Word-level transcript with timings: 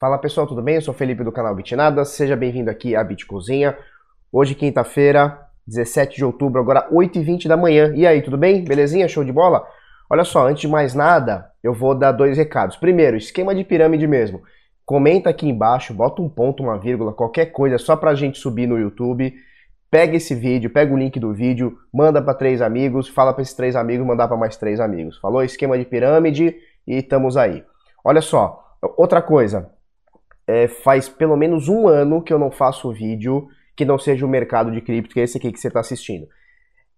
Fala 0.00 0.16
pessoal, 0.16 0.46
tudo 0.46 0.62
bem? 0.62 0.76
Eu 0.76 0.80
sou 0.80 0.94
Felipe 0.94 1.22
do 1.22 1.30
canal 1.30 1.54
Bitnada, 1.54 2.06
seja 2.06 2.34
bem-vindo 2.34 2.70
aqui 2.70 2.96
à 2.96 3.04
Bitcozinha. 3.04 3.76
Hoje, 4.32 4.54
quinta-feira, 4.54 5.38
17 5.66 6.16
de 6.16 6.24
outubro, 6.24 6.58
agora 6.58 6.88
8h20 6.90 7.46
da 7.46 7.54
manhã. 7.54 7.92
E 7.94 8.06
aí, 8.06 8.22
tudo 8.22 8.38
bem? 8.38 8.64
Belezinha? 8.64 9.06
Show 9.06 9.22
de 9.22 9.30
bola? 9.30 9.62
Olha 10.08 10.24
só, 10.24 10.48
antes 10.48 10.62
de 10.62 10.68
mais 10.68 10.94
nada, 10.94 11.50
eu 11.62 11.74
vou 11.74 11.94
dar 11.94 12.12
dois 12.12 12.38
recados. 12.38 12.78
Primeiro, 12.78 13.14
esquema 13.14 13.54
de 13.54 13.62
pirâmide 13.62 14.06
mesmo. 14.06 14.40
Comenta 14.86 15.28
aqui 15.28 15.46
embaixo, 15.46 15.92
bota 15.92 16.22
um 16.22 16.30
ponto, 16.30 16.62
uma 16.62 16.78
vírgula, 16.78 17.12
qualquer 17.12 17.52
coisa, 17.52 17.76
só 17.76 17.94
pra 17.94 18.14
gente 18.14 18.38
subir 18.38 18.66
no 18.66 18.78
YouTube. 18.78 19.34
Pega 19.90 20.16
esse 20.16 20.34
vídeo, 20.34 20.70
pega 20.70 20.94
o 20.94 20.96
link 20.96 21.20
do 21.20 21.34
vídeo, 21.34 21.76
manda 21.92 22.22
para 22.22 22.32
três 22.32 22.62
amigos, 22.62 23.06
fala 23.06 23.34
para 23.34 23.42
esses 23.42 23.52
três 23.52 23.76
amigos 23.76 24.06
mandar 24.06 24.28
para 24.28 24.36
mais 24.38 24.56
três 24.56 24.80
amigos. 24.80 25.18
Falou? 25.18 25.44
Esquema 25.44 25.76
de 25.76 25.84
pirâmide 25.84 26.56
e 26.86 26.96
estamos 26.96 27.36
aí. 27.36 27.62
Olha 28.02 28.22
só, 28.22 28.64
outra 28.96 29.20
coisa, 29.20 29.70
é, 30.50 30.66
faz 30.68 31.08
pelo 31.08 31.36
menos 31.36 31.68
um 31.68 31.86
ano 31.86 32.20
que 32.20 32.32
eu 32.32 32.38
não 32.38 32.50
faço 32.50 32.92
vídeo 32.92 33.48
que 33.76 33.84
não 33.84 33.98
seja 33.98 34.26
o 34.26 34.28
mercado 34.28 34.70
de 34.70 34.80
cripto, 34.80 35.14
que 35.14 35.20
é 35.20 35.22
esse 35.22 35.38
aqui 35.38 35.50
que 35.50 35.58
você 35.58 35.68
está 35.68 35.80
assistindo. 35.80 36.26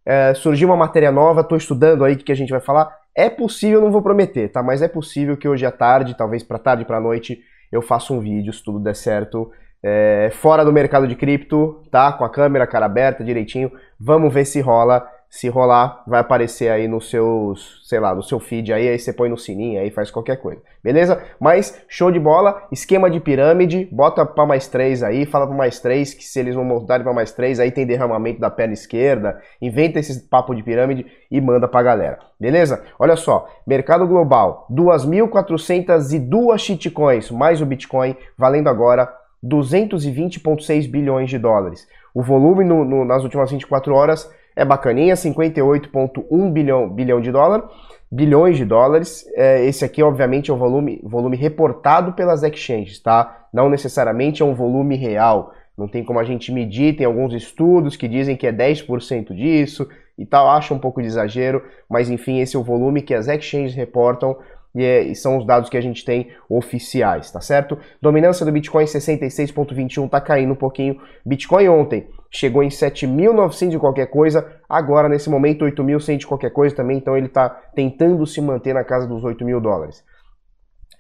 É, 0.04 0.34
surgiu 0.34 0.68
uma 0.68 0.76
matéria 0.76 1.12
nova, 1.12 1.42
estou 1.42 1.56
estudando 1.56 2.04
aí 2.04 2.14
o 2.14 2.16
que 2.16 2.32
a 2.32 2.34
gente 2.34 2.50
vai 2.50 2.60
falar. 2.60 2.90
É 3.14 3.28
possível, 3.30 3.80
não 3.80 3.92
vou 3.92 4.02
prometer, 4.02 4.50
tá? 4.50 4.62
Mas 4.62 4.82
é 4.82 4.88
possível 4.88 5.36
que 5.36 5.46
hoje 5.46 5.64
à 5.64 5.70
tarde, 5.70 6.16
talvez 6.16 6.42
para 6.42 6.58
tarde, 6.58 6.84
para 6.84 6.98
noite, 6.98 7.40
eu 7.70 7.82
faça 7.82 8.12
um 8.12 8.20
vídeo, 8.20 8.52
se 8.52 8.64
tudo 8.64 8.80
der 8.80 8.96
certo, 8.96 9.52
é, 9.82 10.30
fora 10.32 10.64
do 10.64 10.72
mercado 10.72 11.06
de 11.06 11.14
cripto, 11.14 11.82
tá? 11.90 12.12
Com 12.12 12.24
a 12.24 12.30
câmera, 12.30 12.66
cara 12.66 12.86
aberta, 12.86 13.22
direitinho. 13.22 13.70
Vamos 14.00 14.32
ver 14.32 14.44
se 14.44 14.60
rola. 14.60 15.06
Se 15.32 15.48
rolar, 15.48 16.04
vai 16.06 16.20
aparecer 16.20 16.68
aí 16.70 16.86
nos 16.86 17.08
seus, 17.08 17.80
sei 17.88 17.98
lá, 17.98 18.14
no 18.14 18.22
seu 18.22 18.38
feed 18.38 18.70
aí, 18.70 18.86
aí 18.86 18.98
você 18.98 19.14
põe 19.14 19.30
no 19.30 19.38
sininho, 19.38 19.80
aí 19.80 19.90
faz 19.90 20.10
qualquer 20.10 20.36
coisa. 20.36 20.60
Beleza? 20.84 21.22
Mas 21.40 21.82
show 21.88 22.12
de 22.12 22.20
bola, 22.20 22.68
esquema 22.70 23.08
de 23.08 23.18
pirâmide, 23.18 23.88
bota 23.90 24.26
para 24.26 24.44
mais 24.44 24.68
três 24.68 25.02
aí, 25.02 25.24
fala 25.24 25.46
para 25.46 25.56
mais 25.56 25.80
três 25.80 26.12
que 26.12 26.22
se 26.22 26.38
eles 26.38 26.54
vão 26.54 26.66
mudarem 26.66 27.02
para 27.02 27.14
mais 27.14 27.32
três, 27.32 27.58
aí 27.58 27.70
tem 27.70 27.86
derramamento 27.86 28.40
da 28.40 28.50
perna 28.50 28.74
esquerda, 28.74 29.40
inventa 29.58 29.98
esse 29.98 30.28
papo 30.28 30.54
de 30.54 30.62
pirâmide 30.62 31.06
e 31.30 31.40
manda 31.40 31.66
pra 31.66 31.82
galera. 31.82 32.18
Beleza? 32.38 32.84
Olha 32.98 33.16
só, 33.16 33.48
mercado 33.66 34.06
global, 34.06 34.66
2.402 34.70 36.58
shitcoins 36.58 37.30
mais 37.30 37.62
o 37.62 37.64
Bitcoin, 37.64 38.14
valendo 38.36 38.68
agora 38.68 39.10
220,6 39.42 40.90
bilhões 40.90 41.30
de 41.30 41.38
dólares. 41.38 41.88
O 42.14 42.22
volume 42.22 42.66
no, 42.66 42.84
no, 42.84 43.02
nas 43.02 43.22
últimas 43.22 43.50
24 43.50 43.94
horas 43.94 44.30
é 44.54 44.64
bacaninha, 44.64 45.14
58,1 45.14 46.52
bilhão, 46.52 46.88
bilhão 46.88 47.20
de 47.20 47.30
dólar, 47.32 47.68
bilhões 48.10 48.56
de 48.56 48.64
dólares. 48.64 49.24
É, 49.34 49.64
esse 49.64 49.84
aqui, 49.84 50.02
obviamente, 50.02 50.50
é 50.50 50.54
o 50.54 50.56
volume, 50.56 51.00
volume 51.02 51.36
reportado 51.36 52.12
pelas 52.12 52.42
exchanges, 52.42 53.00
tá? 53.00 53.46
Não 53.52 53.68
necessariamente 53.68 54.42
é 54.42 54.44
um 54.44 54.54
volume 54.54 54.96
real. 54.96 55.52
Não 55.76 55.88
tem 55.88 56.04
como 56.04 56.18
a 56.18 56.24
gente 56.24 56.52
medir, 56.52 56.96
tem 56.96 57.06
alguns 57.06 57.32
estudos 57.32 57.96
que 57.96 58.06
dizem 58.06 58.36
que 58.36 58.46
é 58.46 58.52
10% 58.52 59.34
disso 59.34 59.88
e 60.18 60.26
tal, 60.26 60.48
acho 60.50 60.74
um 60.74 60.78
pouco 60.78 61.00
de 61.00 61.08
exagero, 61.08 61.64
mas 61.88 62.10
enfim, 62.10 62.40
esse 62.40 62.54
é 62.54 62.58
o 62.58 62.62
volume 62.62 63.00
que 63.00 63.14
as 63.14 63.28
exchanges 63.28 63.74
reportam 63.74 64.36
e, 64.74 64.84
é, 64.84 65.02
e, 65.02 65.14
são 65.14 65.36
os 65.38 65.46
dados 65.46 65.68
que 65.68 65.76
a 65.76 65.80
gente 65.80 66.04
tem 66.04 66.28
oficiais, 66.48 67.30
tá 67.30 67.40
certo? 67.40 67.78
Dominância 68.00 68.44
do 68.46 68.52
Bitcoin 68.52 68.84
66.21 68.84 70.08
tá 70.08 70.20
caindo 70.20 70.52
um 70.52 70.56
pouquinho. 70.56 71.00
Bitcoin 71.24 71.68
ontem 71.68 72.08
chegou 72.30 72.62
em 72.62 72.68
7.900 72.68 73.74
e 73.74 73.78
qualquer 73.78 74.06
coisa, 74.06 74.50
agora 74.68 75.08
nesse 75.08 75.28
momento 75.28 75.64
8.100 75.64 76.22
e 76.22 76.26
qualquer 76.26 76.50
coisa 76.50 76.74
também, 76.74 76.96
então 76.96 77.16
ele 77.16 77.26
está 77.26 77.48
tentando 77.48 78.26
se 78.26 78.40
manter 78.40 78.72
na 78.72 78.82
casa 78.82 79.06
dos 79.06 79.22
8 79.22 79.44
mil 79.44 79.60
dólares. 79.60 80.02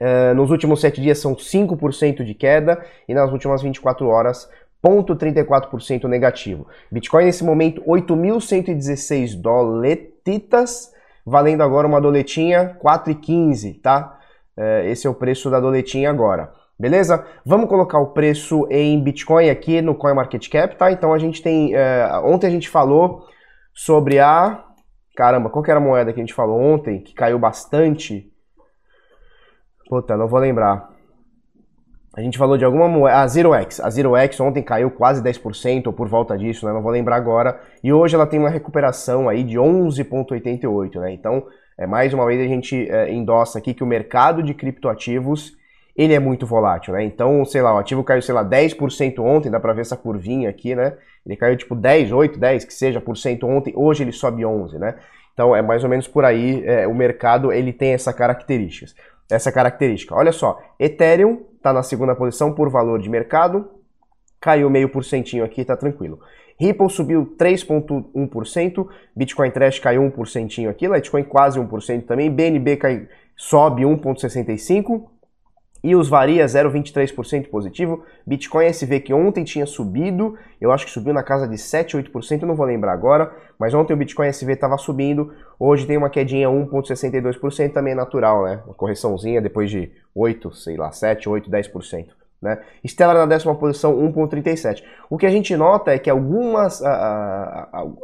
Uh, 0.00 0.34
nos 0.34 0.50
últimos 0.50 0.80
7 0.80 1.00
dias 1.00 1.18
são 1.18 1.34
5% 1.34 2.24
de 2.24 2.34
queda 2.34 2.84
e 3.08 3.14
nas 3.14 3.30
últimas 3.30 3.62
24 3.62 4.06
horas 4.08 4.48
0,34% 4.84 6.04
negativo. 6.04 6.66
Bitcoin 6.90 7.24
nesse 7.24 7.44
momento 7.44 7.80
8.116 7.82 9.40
doletitas, 9.40 10.91
valendo 11.24 11.62
agora 11.62 11.86
uma 11.86 12.00
doletinha 12.00 12.76
4,15, 12.82 13.80
tá? 13.80 14.18
Uh, 14.56 14.86
esse 14.86 15.06
é 15.06 15.10
o 15.10 15.14
preço 15.14 15.50
da 15.50 15.60
doletinha 15.60 16.10
agora. 16.10 16.52
Beleza? 16.78 17.24
Vamos 17.46 17.68
colocar 17.68 18.00
o 18.00 18.08
preço 18.08 18.66
em 18.68 19.00
Bitcoin 19.00 19.48
aqui 19.48 19.80
no 19.80 19.94
CoinMarketCap, 19.94 20.76
tá? 20.76 20.90
Então 20.90 21.14
a 21.14 21.18
gente 21.18 21.40
tem. 21.40 21.74
É, 21.74 22.08
ontem 22.24 22.48
a 22.48 22.50
gente 22.50 22.68
falou 22.68 23.24
sobre 23.72 24.18
a. 24.18 24.64
Caramba, 25.14 25.48
qual 25.48 25.62
que 25.62 25.70
era 25.70 25.78
a 25.78 25.82
moeda 25.82 26.12
que 26.12 26.18
a 26.18 26.22
gente 26.22 26.34
falou 26.34 26.60
ontem, 26.60 27.00
que 27.00 27.14
caiu 27.14 27.38
bastante? 27.38 28.32
Puta, 29.88 30.16
não 30.16 30.26
vou 30.26 30.40
lembrar. 30.40 30.91
A 32.14 32.20
gente 32.20 32.36
falou 32.36 32.58
de 32.58 32.64
alguma 32.64 32.86
moeda. 32.88 33.20
A 33.20 33.26
ZeroX. 33.26 33.80
A 33.80 33.88
ZeroX 33.88 34.38
ontem 34.38 34.62
caiu 34.62 34.90
quase 34.90 35.22
10% 35.22 35.86
ou 35.86 35.92
por 35.94 36.08
volta 36.08 36.36
disso, 36.36 36.66
né? 36.66 36.72
Não 36.72 36.82
vou 36.82 36.92
lembrar 36.92 37.16
agora. 37.16 37.58
E 37.82 37.90
hoje 37.90 38.14
ela 38.14 38.26
tem 38.26 38.38
uma 38.38 38.50
recuperação 38.50 39.30
aí 39.30 39.42
de 39.42 39.56
11,88, 39.56 41.00
né? 41.00 41.12
Então, 41.12 41.46
é, 41.78 41.86
mais 41.86 42.12
uma 42.12 42.26
vez 42.26 42.38
a 42.40 42.46
gente 42.46 42.90
é, 42.90 43.10
endossa 43.10 43.58
aqui 43.58 43.72
que 43.72 43.82
o 43.82 43.86
mercado 43.86 44.42
de 44.42 44.52
criptoativos 44.52 45.56
ele 45.96 46.14
é 46.14 46.18
muito 46.18 46.46
volátil, 46.46 46.94
né? 46.94 47.02
Então, 47.02 47.44
sei 47.44 47.62
lá, 47.62 47.74
o 47.74 47.78
ativo 47.78 48.04
caiu, 48.04 48.22
sei 48.22 48.34
lá, 48.34 48.44
10% 48.44 49.18
ontem, 49.18 49.50
dá 49.50 49.60
pra 49.60 49.72
ver 49.72 49.82
essa 49.82 49.96
curvinha 49.96 50.48
aqui, 50.48 50.74
né? 50.74 50.94
Ele 51.24 51.36
caiu 51.36 51.56
tipo 51.56 51.74
10, 51.74 52.12
8, 52.12 52.38
10, 52.38 52.64
que 52.64 52.74
seja, 52.74 53.00
por 53.00 53.16
cento 53.16 53.46
ontem, 53.46 53.72
hoje 53.76 54.02
ele 54.02 54.12
sobe 54.12 54.44
11, 54.44 54.78
né? 54.78 54.96
Então, 55.34 55.54
é 55.54 55.62
mais 55.62 55.82
ou 55.84 55.90
menos 55.90 56.08
por 56.08 56.24
aí, 56.24 56.62
é, 56.66 56.86
o 56.86 56.94
mercado, 56.94 57.52
ele 57.52 57.72
tem 57.72 57.92
essa 57.92 58.12
característica. 58.12 58.92
Essa 59.32 59.50
característica. 59.50 60.14
Olha 60.14 60.32
só, 60.32 60.60
Ethereum 60.78 61.42
tá 61.62 61.72
na 61.72 61.82
segunda 61.82 62.14
posição 62.14 62.52
por 62.52 62.68
valor 62.68 63.00
de 63.00 63.08
mercado, 63.08 63.68
caiu 64.40 64.68
meio 64.68 64.88
porcentinho 64.88 65.44
aqui, 65.44 65.64
tá 65.64 65.76
tranquilo. 65.76 66.20
Ripple 66.58 66.90
subiu 66.90 67.34
3,1%, 67.38 68.86
Bitcoin 69.16 69.50
Trash 69.50 69.78
caiu 69.78 70.02
1% 70.02 70.68
aqui, 70.68 70.86
Litecoin 70.86 71.24
quase 71.24 71.58
1% 71.58 72.04
também, 72.04 72.30
BNB 72.30 72.76
cai, 72.76 73.08
sobe 73.36 73.82
1,65%, 73.82 75.02
e 75.82 75.96
os 75.96 76.08
varia 76.08 76.44
0,23% 76.44 77.48
positivo. 77.48 78.04
Bitcoin 78.26 78.66
SV 78.66 79.00
que 79.00 79.12
ontem 79.14 79.44
tinha 79.44 79.66
subido, 79.66 80.38
eu 80.60 80.70
acho 80.70 80.86
que 80.86 80.92
subiu 80.92 81.12
na 81.12 81.22
casa 81.22 81.48
de 81.48 81.58
7, 81.58 81.96
8%, 81.96 82.42
eu 82.42 82.48
não 82.48 82.54
vou 82.54 82.66
lembrar 82.66 82.92
agora, 82.92 83.32
mas 83.58 83.74
ontem 83.74 83.92
o 83.92 83.96
Bitcoin 83.96 84.28
SV 84.28 84.52
estava 84.52 84.78
subindo, 84.78 85.32
hoje 85.58 85.86
tem 85.86 85.96
uma 85.96 86.10
quedinha 86.10 86.48
1,62%, 86.48 87.72
também 87.72 87.92
é 87.92 87.96
natural, 87.96 88.44
né? 88.44 88.60
Uma 88.64 88.74
correçãozinha 88.74 89.40
depois 89.40 89.70
de 89.70 89.90
8, 90.14 90.54
sei 90.54 90.76
lá, 90.76 90.92
7, 90.92 91.28
8, 91.28 91.50
10%. 91.50 92.06
Né? 92.42 92.58
Stellar 92.84 93.14
na 93.14 93.26
décima 93.26 93.54
posição, 93.54 93.96
1,37. 93.96 94.82
O 95.08 95.16
que 95.16 95.26
a 95.26 95.30
gente 95.30 95.56
nota 95.56 95.92
é 95.92 95.98
que 95.98 96.10
algumas, 96.10 96.82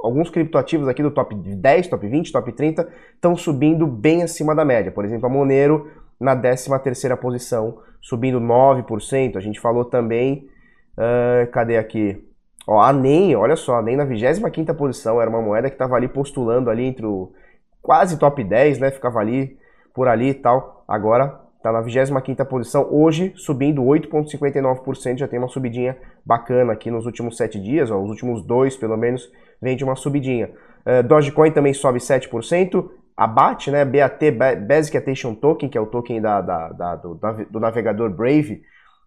alguns 0.00 0.30
criptoativos 0.30 0.86
aqui 0.86 1.02
do 1.02 1.10
top 1.10 1.34
10, 1.34 1.88
top 1.88 2.06
20, 2.06 2.30
top 2.30 2.52
30 2.52 2.88
estão 3.16 3.34
subindo 3.34 3.84
bem 3.84 4.22
acima 4.22 4.54
da 4.54 4.64
média. 4.64 4.92
Por 4.92 5.04
exemplo, 5.04 5.26
a 5.26 5.28
Monero 5.28 5.90
na 6.20 6.36
13ª 6.36 7.16
posição, 7.16 7.78
subindo 8.00 8.40
9%. 8.40 9.36
A 9.36 9.40
gente 9.40 9.60
falou 9.60 9.84
também, 9.84 10.48
uh, 10.96 11.50
cadê 11.50 11.76
aqui? 11.76 12.24
Ó, 12.66 12.80
a 12.80 12.92
NEM, 12.92 13.34
olha 13.36 13.56
só, 13.56 13.76
a 13.76 13.82
NEM 13.82 13.96
na 13.96 14.06
25ª 14.06 14.74
posição, 14.74 15.20
era 15.20 15.30
uma 15.30 15.40
moeda 15.40 15.68
que 15.68 15.74
estava 15.74 15.96
ali 15.96 16.08
postulando 16.08 16.68
ali 16.68 16.84
entre 16.84 17.06
o 17.06 17.32
quase 17.80 18.18
top 18.18 18.44
10, 18.44 18.78
né? 18.78 18.90
Ficava 18.90 19.18
ali, 19.18 19.56
por 19.94 20.06
ali 20.06 20.30
e 20.30 20.34
tal. 20.34 20.84
Agora 20.86 21.40
está 21.56 21.72
na 21.72 21.82
25ª 21.82 22.44
posição, 22.44 22.86
hoje 22.90 23.32
subindo 23.36 23.82
8,59%, 23.82 25.18
já 25.18 25.26
tem 25.26 25.38
uma 25.38 25.48
subidinha 25.48 25.96
bacana 26.24 26.72
aqui 26.72 26.90
nos 26.90 27.04
últimos 27.04 27.36
7 27.36 27.60
dias, 27.60 27.90
ó, 27.90 28.00
os 28.00 28.10
últimos 28.10 28.44
dois 28.44 28.76
pelo 28.76 28.96
menos, 28.96 29.28
vem 29.60 29.76
de 29.76 29.82
uma 29.82 29.96
subidinha. 29.96 30.50
Uh, 30.86 31.02
Dogecoin 31.02 31.50
também 31.50 31.74
sobe 31.74 31.98
7%, 31.98 32.88
a 33.18 33.26
BAT, 33.26 33.66
né, 33.72 33.84
BAT, 33.84 34.30
Basic 34.64 34.96
Attention 34.96 35.34
Token, 35.34 35.68
que 35.68 35.76
é 35.76 35.80
o 35.80 35.86
token 35.86 36.20
da, 36.20 36.40
da, 36.40 36.68
da 36.68 36.94
do, 36.94 37.18
do, 37.50 37.58
navegador 37.58 38.08
Brave, 38.10 38.62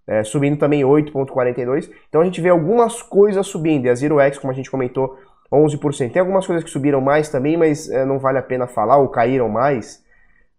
é, 0.05 0.21
subindo 0.21 0.57
também 0.57 0.81
8,42. 0.81 1.89
Então 2.09 2.19
a 2.19 2.25
gente 2.25 2.41
vê 2.41 2.49
algumas 2.49 3.01
coisas 3.01 3.47
subindo, 3.47 3.85
e 3.85 3.89
a 3.89 3.95
Zero 3.95 4.19
X, 4.19 4.37
como 4.37 4.51
a 4.51 4.53
gente 4.53 4.69
comentou, 4.69 5.17
11%. 5.49 6.11
Tem 6.11 6.19
algumas 6.19 6.45
coisas 6.45 6.61
que 6.61 6.69
subiram 6.69 6.99
mais 6.99 7.29
também, 7.29 7.55
mas 7.55 7.89
é, 7.89 8.03
não 8.03 8.19
vale 8.19 8.37
a 8.37 8.43
pena 8.43 8.67
falar, 8.67 8.97
ou 8.97 9.07
caíram 9.07 9.47
mais. 9.47 10.03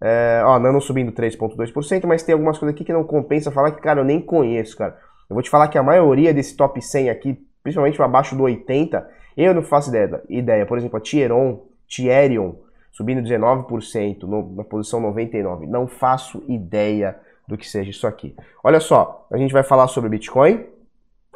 É, 0.01 0.41
ó, 0.47 0.59
Nano 0.59 0.81
subindo 0.81 1.13
3,2%, 1.13 2.07
mas 2.07 2.23
tem 2.23 2.33
algumas 2.33 2.59
coisas 2.59 2.75
aqui 2.75 2.87
que 2.87 2.93
não 2.93 3.05
compensa 3.05 3.51
falar 3.51 3.73
que, 3.73 3.83
cara, 3.83 4.01
eu 4.01 4.05
nem 4.05 4.19
conheço, 4.19 4.79
cara. 4.79 4.97
Eu 5.29 5.35
vou 5.35 5.43
te 5.43 5.51
falar 5.51 5.69
que 5.69 5.77
a 5.77 5.83
maioria 5.83 6.33
desse 6.33 6.57
top 6.57 6.81
100 6.81 7.11
aqui, 7.11 7.39
principalmente 7.63 8.01
abaixo 8.01 8.35
do 8.35 8.45
80, 8.45 9.07
eu 9.37 9.53
não 9.53 9.63
faço 9.63 9.91
ideia. 9.91 10.23
ideia. 10.31 10.65
Por 10.65 10.79
exemplo, 10.79 10.97
a 10.97 11.01
Tieron, 11.01 11.67
Tierion, 11.87 12.55
subindo 12.93 13.23
19%, 13.23 14.23
no, 14.23 14.55
na 14.55 14.63
posição 14.63 15.01
99. 15.01 15.67
Não 15.67 15.89
faço 15.89 16.45
ideia 16.47 17.17
do 17.49 17.57
que 17.59 17.69
seja 17.69 17.91
isso 17.91 18.07
aqui. 18.07 18.37
Olha 18.63 18.79
só, 18.79 19.27
a 19.33 19.37
gente 19.37 19.53
vai 19.53 19.63
falar 19.63 19.89
sobre 19.89 20.11
Bitcoin. 20.11 20.65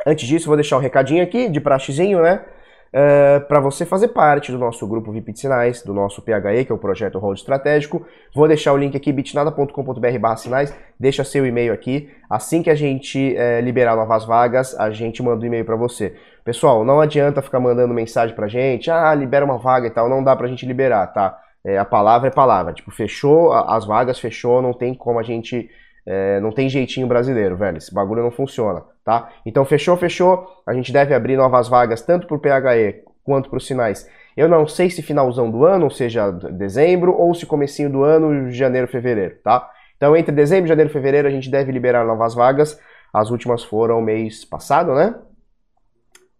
Antes 0.06 0.28
disso, 0.28 0.46
vou 0.46 0.56
deixar 0.56 0.76
um 0.76 0.80
recadinho 0.80 1.22
aqui 1.22 1.48
de 1.48 1.60
praxezinho, 1.60 2.22
né? 2.22 2.44
Uh, 2.88 3.44
para 3.46 3.58
você 3.58 3.84
fazer 3.84 4.08
parte 4.08 4.52
do 4.52 4.58
nosso 4.58 4.86
grupo 4.86 5.10
VIP 5.10 5.32
de 5.32 5.40
Sinais, 5.40 5.82
do 5.82 5.92
nosso 5.92 6.22
PHE, 6.22 6.64
que 6.64 6.72
é 6.72 6.74
o 6.74 6.78
Projeto 6.78 7.18
Hold 7.18 7.36
Estratégico. 7.36 8.06
Vou 8.34 8.46
deixar 8.46 8.72
o 8.72 8.76
link 8.76 8.96
aqui, 8.96 9.12
bitnada.com.br 9.12 10.36
sinais, 10.36 10.74
deixa 10.98 11.24
seu 11.24 11.44
e-mail 11.44 11.72
aqui. 11.72 12.08
Assim 12.30 12.62
que 12.62 12.70
a 12.70 12.74
gente 12.74 13.34
uh, 13.34 13.60
liberar 13.60 13.96
novas 13.96 14.24
vagas, 14.24 14.78
a 14.78 14.90
gente 14.90 15.22
manda 15.22 15.40
o 15.40 15.42
um 15.42 15.46
e-mail 15.46 15.64
para 15.64 15.76
você. 15.76 16.14
Pessoal, 16.44 16.84
não 16.84 17.00
adianta 17.00 17.42
ficar 17.42 17.58
mandando 17.58 17.92
mensagem 17.92 18.34
pra 18.34 18.46
gente, 18.46 18.90
ah, 18.90 19.12
libera 19.14 19.44
uma 19.44 19.58
vaga 19.58 19.88
e 19.88 19.90
tal, 19.90 20.08
não 20.08 20.22
dá 20.22 20.36
pra 20.36 20.46
gente 20.46 20.64
liberar, 20.64 21.08
tá? 21.08 21.38
É, 21.66 21.76
a 21.78 21.84
palavra 21.84 22.28
é 22.28 22.30
palavra, 22.30 22.72
tipo, 22.72 22.92
fechou, 22.92 23.52
as 23.52 23.84
vagas 23.84 24.20
fechou, 24.20 24.62
não 24.62 24.72
tem 24.72 24.94
como 24.94 25.18
a 25.18 25.22
gente 25.24 25.68
é, 26.06 26.38
não 26.38 26.52
tem 26.52 26.68
jeitinho 26.68 27.08
brasileiro, 27.08 27.56
velho. 27.56 27.76
Esse 27.76 27.92
bagulho 27.92 28.22
não 28.22 28.30
funciona, 28.30 28.84
tá? 29.04 29.32
Então 29.44 29.64
fechou, 29.64 29.96
fechou. 29.96 30.62
A 30.64 30.72
gente 30.72 30.92
deve 30.92 31.12
abrir 31.12 31.36
novas 31.36 31.68
vagas 31.68 32.00
tanto 32.00 32.28
para 32.28 32.36
o 32.36 32.40
PHE 32.40 33.02
quanto 33.24 33.50
para 33.50 33.56
os 33.56 33.66
sinais. 33.66 34.08
Eu 34.36 34.48
não 34.48 34.68
sei 34.68 34.88
se 34.88 35.02
finalzão 35.02 35.50
do 35.50 35.64
ano, 35.64 35.84
ou 35.84 35.90
seja, 35.90 36.30
dezembro, 36.30 37.12
ou 37.12 37.34
se 37.34 37.44
comecinho 37.44 37.90
do 37.90 38.04
ano, 38.04 38.48
janeiro, 38.52 38.86
fevereiro, 38.86 39.36
tá? 39.42 39.68
Então 39.96 40.16
entre 40.16 40.32
dezembro, 40.32 40.68
janeiro 40.68 40.90
e 40.90 40.92
fevereiro 40.92 41.26
a 41.26 41.30
gente 41.32 41.50
deve 41.50 41.72
liberar 41.72 42.04
novas 42.06 42.34
vagas. 42.34 42.80
As 43.12 43.30
últimas 43.30 43.64
foram 43.64 44.00
mês 44.00 44.44
passado, 44.44 44.94
né? 44.94 45.16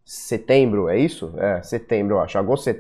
Setembro, 0.05 0.89
é 0.89 0.97
isso? 0.97 1.35
É, 1.37 1.61
setembro, 1.63 2.17
eu 2.17 2.21
acho. 2.21 2.39
Agosto, 2.39 2.73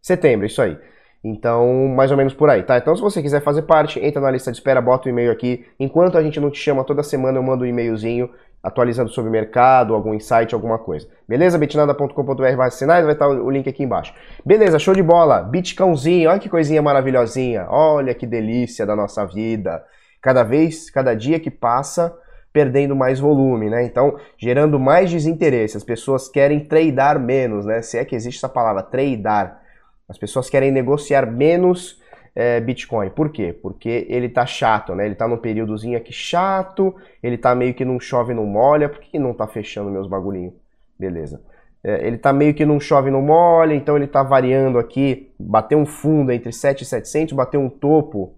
setembro, 0.00 0.46
isso 0.46 0.62
aí. 0.62 0.78
Então, 1.22 1.88
mais 1.88 2.10
ou 2.10 2.16
menos 2.16 2.32
por 2.32 2.48
aí, 2.48 2.62
tá? 2.62 2.78
Então, 2.78 2.94
se 2.94 3.02
você 3.02 3.20
quiser 3.20 3.42
fazer 3.42 3.62
parte, 3.62 3.98
entra 3.98 4.20
na 4.20 4.30
lista 4.30 4.52
de 4.52 4.58
espera, 4.58 4.80
bota 4.80 5.08
o 5.08 5.10
e-mail 5.10 5.32
aqui. 5.32 5.66
Enquanto 5.78 6.16
a 6.16 6.22
gente 6.22 6.38
não 6.38 6.50
te 6.50 6.58
chama 6.58 6.84
toda 6.84 7.02
semana, 7.02 7.38
eu 7.38 7.42
mando 7.42 7.64
um 7.64 7.66
e-mailzinho 7.66 8.30
atualizando 8.62 9.10
sobre 9.10 9.28
o 9.28 9.32
mercado, 9.32 9.94
algum 9.94 10.14
insight, 10.14 10.54
alguma 10.54 10.78
coisa. 10.78 11.08
Beleza? 11.28 11.58
bitnada.com.br 11.58 12.70
sinais, 12.70 13.04
vai 13.04 13.14
estar 13.14 13.28
o 13.28 13.50
link 13.50 13.68
aqui 13.68 13.82
embaixo. 13.82 14.14
Beleza, 14.44 14.78
show 14.78 14.94
de 14.94 15.02
bola. 15.02 15.42
Bitcãozinho, 15.42 16.30
olha 16.30 16.38
que 16.38 16.48
coisinha 16.48 16.82
maravilhosinha. 16.82 17.66
Olha 17.68 18.14
que 18.14 18.26
delícia 18.26 18.84
da 18.86 18.94
nossa 18.94 19.24
vida. 19.26 19.82
Cada 20.22 20.42
vez, 20.42 20.90
cada 20.90 21.14
dia 21.14 21.38
que 21.38 21.50
passa, 21.50 22.14
perdendo 22.52 22.96
mais 22.96 23.20
volume, 23.20 23.70
né? 23.70 23.84
Então, 23.84 24.16
gerando 24.36 24.78
mais 24.78 25.10
desinteresse. 25.10 25.76
As 25.76 25.84
pessoas 25.84 26.28
querem 26.28 26.60
tradar 26.60 27.18
menos, 27.18 27.64
né? 27.64 27.82
Se 27.82 27.98
é 27.98 28.04
que 28.04 28.16
existe 28.16 28.38
essa 28.38 28.48
palavra, 28.48 28.82
tradar 28.82 29.60
as 30.08 30.16
pessoas 30.16 30.48
querem 30.48 30.70
negociar 30.70 31.30
menos 31.30 32.00
é, 32.34 32.60
Bitcoin. 32.60 33.10
Por 33.10 33.30
quê? 33.30 33.52
Porque 33.52 34.06
ele 34.08 34.28
tá 34.28 34.46
chato, 34.46 34.94
né? 34.94 35.06
Ele 35.06 35.14
tá 35.14 35.26
num 35.26 35.36
períodozinho 35.36 35.98
aqui 35.98 36.12
chato, 36.12 36.94
ele 37.22 37.36
tá 37.36 37.54
meio 37.54 37.74
que 37.74 37.84
não 37.84 37.98
chove, 37.98 38.32
não 38.32 38.46
molha. 38.46 38.88
Por 38.88 39.00
que 39.00 39.18
não 39.18 39.34
tá 39.34 39.46
fechando 39.46 39.90
meus 39.90 40.06
bagulhinhos? 40.06 40.54
Beleza. 40.98 41.42
É, 41.82 42.06
ele 42.06 42.16
tá 42.18 42.32
meio 42.32 42.54
que 42.54 42.64
não 42.64 42.80
chove, 42.80 43.10
não 43.10 43.22
molha, 43.22 43.74
então 43.74 43.96
ele 43.96 44.06
tá 44.06 44.22
variando 44.22 44.78
aqui. 44.78 45.32
Bateu 45.38 45.78
um 45.78 45.86
fundo 45.86 46.32
entre 46.32 46.52
7,700, 46.52 47.34
bateu 47.34 47.60
um 47.60 47.68
topo 47.68 48.34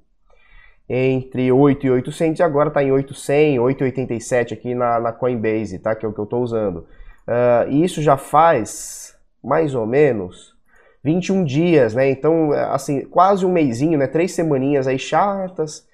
entre 0.88 1.52
8 1.52 1.86
e 1.86 1.90
800 1.90 2.40
e 2.40 2.42
agora 2.42 2.70
tá 2.70 2.82
em 2.82 2.90
800, 2.90 3.64
8,87 3.64 4.52
aqui 4.52 4.74
na, 4.74 4.98
na 4.98 5.12
Coinbase, 5.12 5.78
tá? 5.78 5.94
Que 5.94 6.04
é 6.04 6.08
o 6.08 6.12
que 6.12 6.18
eu 6.18 6.26
tô 6.26 6.38
usando. 6.38 6.86
Uh, 7.28 7.70
e 7.70 7.84
isso 7.84 8.02
já 8.02 8.16
faz 8.16 9.16
mais 9.42 9.74
ou 9.74 9.86
menos 9.86 10.56
21 11.02 11.44
dias, 11.44 11.94
né? 11.94 12.10
Então, 12.10 12.52
assim, 12.52 13.04
quase 13.06 13.44
um 13.44 13.52
mêsinho, 13.52 13.98
né? 13.98 14.06
Três 14.06 14.32
semaninhas 14.32 14.86
aí 14.86 14.98
chatas, 14.98 15.86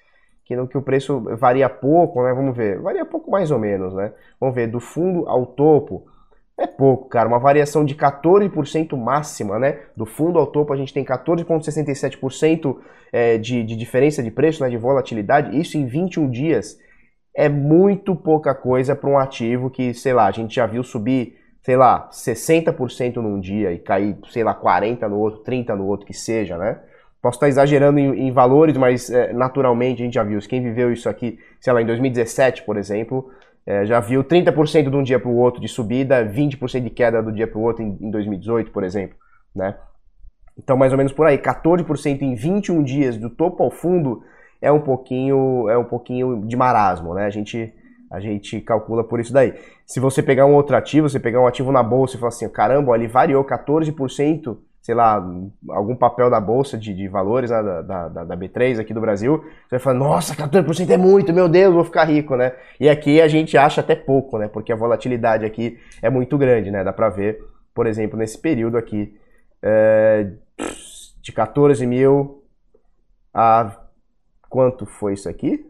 que, 0.43 0.55
no, 0.55 0.67
que 0.67 0.77
o 0.77 0.81
preço 0.81 1.21
varia 1.37 1.69
pouco, 1.69 2.23
né? 2.23 2.33
Vamos 2.33 2.55
ver, 2.55 2.79
varia 2.79 3.05
pouco 3.05 3.31
mais 3.31 3.51
ou 3.51 3.59
menos, 3.59 3.93
né? 3.93 4.11
Vamos 4.39 4.55
ver, 4.55 4.67
do 4.67 4.79
fundo 4.79 5.27
ao 5.27 5.45
topo, 5.45 6.05
é 6.57 6.65
pouco, 6.65 7.07
cara, 7.07 7.27
uma 7.27 7.39
variação 7.39 7.85
de 7.85 7.95
14% 7.95 8.97
máxima, 8.97 9.59
né? 9.59 9.79
Do 9.95 10.05
fundo 10.05 10.39
ao 10.39 10.47
topo 10.47 10.73
a 10.73 10.77
gente 10.77 10.93
tem 10.93 11.05
14,67% 11.05 12.77
é, 13.11 13.37
de, 13.37 13.63
de 13.63 13.75
diferença 13.75 14.23
de 14.23 14.31
preço, 14.31 14.63
né? 14.63 14.69
De 14.69 14.77
volatilidade, 14.77 15.57
isso 15.57 15.77
em 15.77 15.85
21 15.85 16.29
dias 16.29 16.77
é 17.37 17.47
muito 17.47 18.15
pouca 18.15 18.55
coisa 18.55 18.95
para 18.95 19.09
um 19.09 19.19
ativo 19.19 19.69
que, 19.69 19.93
sei 19.93 20.11
lá, 20.11 20.25
a 20.25 20.31
gente 20.31 20.55
já 20.55 20.65
viu 20.65 20.83
subir 20.83 21.37
sei 21.67 21.75
lá, 21.75 22.07
60% 22.13 23.17
num 23.17 23.41
dia 23.41 23.73
e 23.73 23.77
cair, 23.77 24.17
sei 24.31 24.41
lá, 24.41 24.55
40% 24.55 25.05
no 25.09 25.19
outro, 25.19 25.43
30% 25.43 25.75
no 25.75 25.85
outro, 25.85 26.05
que 26.05 26.13
seja, 26.13 26.57
né? 26.57 26.79
Posso 27.21 27.35
estar 27.35 27.49
exagerando 27.49 27.99
em, 27.99 28.27
em 28.27 28.31
valores, 28.31 28.77
mas 28.77 29.09
é, 29.09 29.33
naturalmente 29.33 30.01
a 30.01 30.05
gente 30.05 30.13
já 30.13 30.23
viu. 30.23 30.39
Quem 30.39 30.63
viveu 30.63 30.93
isso 30.93 31.09
aqui, 31.09 31.37
sei 31.59 31.73
lá, 31.73 31.81
em 31.81 31.85
2017, 31.85 32.63
por 32.63 32.77
exemplo, 32.77 33.29
é, 33.65 33.85
já 33.85 33.99
viu 33.99 34.23
30% 34.23 34.89
de 34.89 34.95
um 34.95 35.03
dia 35.03 35.19
para 35.19 35.27
o 35.27 35.35
outro 35.35 35.59
de 35.59 35.67
subida, 35.67 36.25
20% 36.25 36.79
de 36.81 36.89
queda 36.89 37.21
do 37.21 37.33
dia 37.33 37.45
para 37.45 37.59
o 37.59 37.63
outro 37.63 37.83
em, 37.83 37.97
em 37.99 38.11
2018, 38.11 38.71
por 38.71 38.85
exemplo, 38.85 39.17
né? 39.53 39.75
Então, 40.57 40.77
mais 40.77 40.93
ou 40.93 40.97
menos 40.97 41.11
por 41.11 41.27
aí, 41.27 41.37
14% 41.37 42.21
em 42.21 42.33
21 42.33 42.81
dias 42.81 43.17
do 43.17 43.29
topo 43.29 43.61
ao 43.61 43.71
fundo 43.71 44.23
é 44.61 44.71
um 44.71 44.79
pouquinho, 44.79 45.67
é 45.67 45.77
um 45.77 45.83
pouquinho 45.83 46.45
de 46.47 46.55
marasmo, 46.55 47.13
né? 47.13 47.25
A 47.25 47.29
gente 47.29 47.73
a 48.09 48.19
gente 48.19 48.61
calcula 48.61 49.03
por 49.03 49.19
isso 49.19 49.33
daí. 49.33 49.53
Se 49.85 49.99
você 49.99 50.23
pegar 50.23 50.45
um 50.45 50.53
outro 50.53 50.75
ativo, 50.75 51.09
você 51.09 51.19
pegar 51.19 51.41
um 51.41 51.47
ativo 51.47 51.71
na 51.71 51.83
bolsa 51.83 52.15
e 52.15 52.19
falar 52.19 52.29
assim, 52.29 52.49
caramba, 52.49 52.95
ele 52.95 53.07
variou 53.07 53.43
14%, 53.43 54.57
sei 54.81 54.95
lá, 54.95 55.23
algum 55.69 55.95
papel 55.95 56.29
da 56.29 56.39
bolsa 56.39 56.77
de, 56.77 56.93
de 56.93 57.07
valores 57.07 57.51
né, 57.51 57.61
da, 57.61 58.07
da, 58.07 58.23
da, 58.23 58.37
B3 58.37 58.79
aqui 58.79 58.93
do 58.93 59.01
Brasil, 59.01 59.39
você 59.39 59.71
vai 59.71 59.79
falar, 59.79 59.99
nossa, 59.99 60.35
14% 60.35 60.89
é 60.89 60.97
muito, 60.97 61.33
meu 61.33 61.49
Deus, 61.49 61.73
vou 61.73 61.83
ficar 61.83 62.05
rico, 62.05 62.35
né? 62.35 62.53
E 62.79 62.87
aqui 62.87 63.19
a 63.19 63.27
gente 63.27 63.57
acha 63.57 63.81
até 63.81 63.95
pouco, 63.95 64.37
né? 64.37 64.47
Porque 64.47 64.71
a 64.71 64.77
volatilidade 64.77 65.45
aqui 65.45 65.77
é 66.01 66.09
muito 66.09 66.37
grande, 66.37 66.71
né? 66.71 66.83
Dá 66.83 66.93
pra 66.93 67.09
ver, 67.09 67.43
por 67.73 67.85
exemplo, 67.85 68.17
nesse 68.17 68.37
período 68.37 68.77
aqui, 68.77 69.13
é, 69.61 70.31
de 71.21 71.31
14 71.33 71.85
mil 71.85 72.43
a 73.33 73.77
quanto 74.49 74.85
foi 74.85 75.13
isso 75.13 75.27
aqui? 75.27 75.65